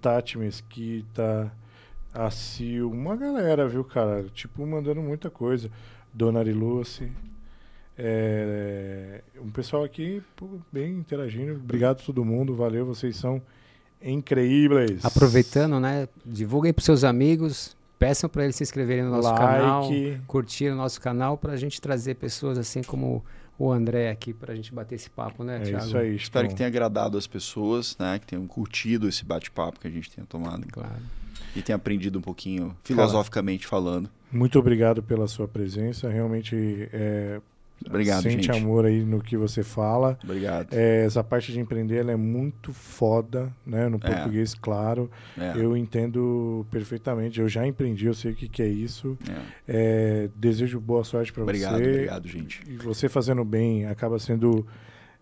[0.00, 1.52] Tati Mesquita,
[2.14, 4.24] a Sil, uma galera, viu, cara?
[4.32, 5.70] Tipo, mandando muita coisa.
[6.12, 7.10] Dona Ariluce.
[8.00, 11.54] É, um pessoal aqui pô, bem interagindo.
[11.54, 13.42] Obrigado a todo mundo, valeu, vocês são
[14.00, 15.04] incríveis.
[15.04, 16.08] Aproveitando, né?
[16.24, 19.40] Divulguem para seus amigos, peçam para eles se inscreverem no nosso like.
[19.40, 19.90] canal,
[20.26, 23.24] curtir o nosso canal para a gente trazer pessoas assim como
[23.58, 25.84] o André aqui para a gente bater esse papo, né, é Thiago?
[25.84, 28.18] Isso aí, Espero que tenha agradado as pessoas, né?
[28.20, 30.64] Que tenham curtido esse bate-papo que a gente tenha tomado.
[30.68, 30.92] Claro.
[31.56, 34.10] E tenha aprendido um pouquinho, filosoficamente Cara, falando.
[34.30, 36.08] Muito obrigado pela sua presença.
[36.08, 37.40] Realmente é,
[37.86, 38.50] Obrigado, Sente gente.
[38.50, 40.18] amor aí no que você fala.
[40.22, 40.72] Obrigado.
[40.72, 43.88] É, essa parte de empreender ela é muito foda, né?
[43.88, 44.00] No é.
[44.00, 45.10] português, claro.
[45.36, 45.52] É.
[45.56, 47.40] Eu entendo perfeitamente.
[47.40, 49.16] Eu já empreendi, eu sei o que, que é isso.
[49.66, 50.24] É.
[50.24, 51.50] é desejo boa sorte para você.
[51.50, 52.62] Obrigado, obrigado, gente.
[52.66, 54.66] E você fazendo bem acaba sendo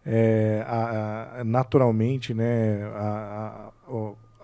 [0.04, 2.84] é, a, a, naturalmente, né?
[2.94, 3.70] A,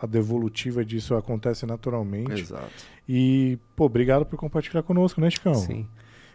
[0.00, 2.40] a, devolutiva disso acontece naturalmente.
[2.40, 2.70] Exato.
[3.08, 5.54] E, pô, obrigado por compartilhar conosco, né, Chicão?
[5.54, 5.86] Sim.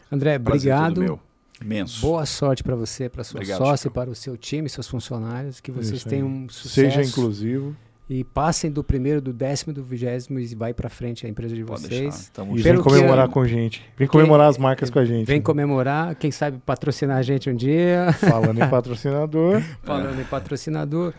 [0.09, 1.19] André, Prazer obrigado.
[1.61, 2.01] Imenso.
[2.01, 3.93] Boa sorte para você, para sua Obrigado, sócia, Chico.
[3.93, 6.75] para o seu time, seus funcionários, que vocês tenham um sucesso.
[6.75, 7.75] Seja inclusivo.
[8.09, 11.63] E passem do primeiro, do décimo, do vigésimo e vai para frente a empresa de
[11.65, 12.31] Pode vocês.
[12.55, 13.83] E vem comemorar com a gente.
[13.97, 15.27] Vem comemorar as marcas com a gente.
[15.27, 18.13] Vem comemorar, quem sabe patrocinar a gente um dia.
[18.13, 19.61] Falando em patrocinador.
[19.83, 20.21] Falando é.
[20.21, 21.13] em patrocinador.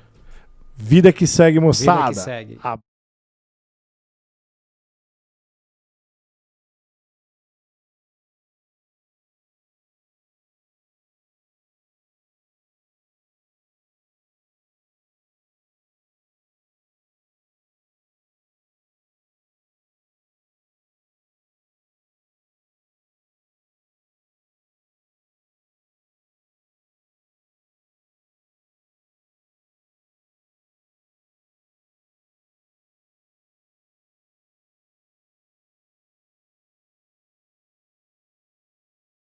[0.75, 2.09] Vida que segue, moçada.
[2.09, 2.59] Vida que segue.
[2.63, 2.77] A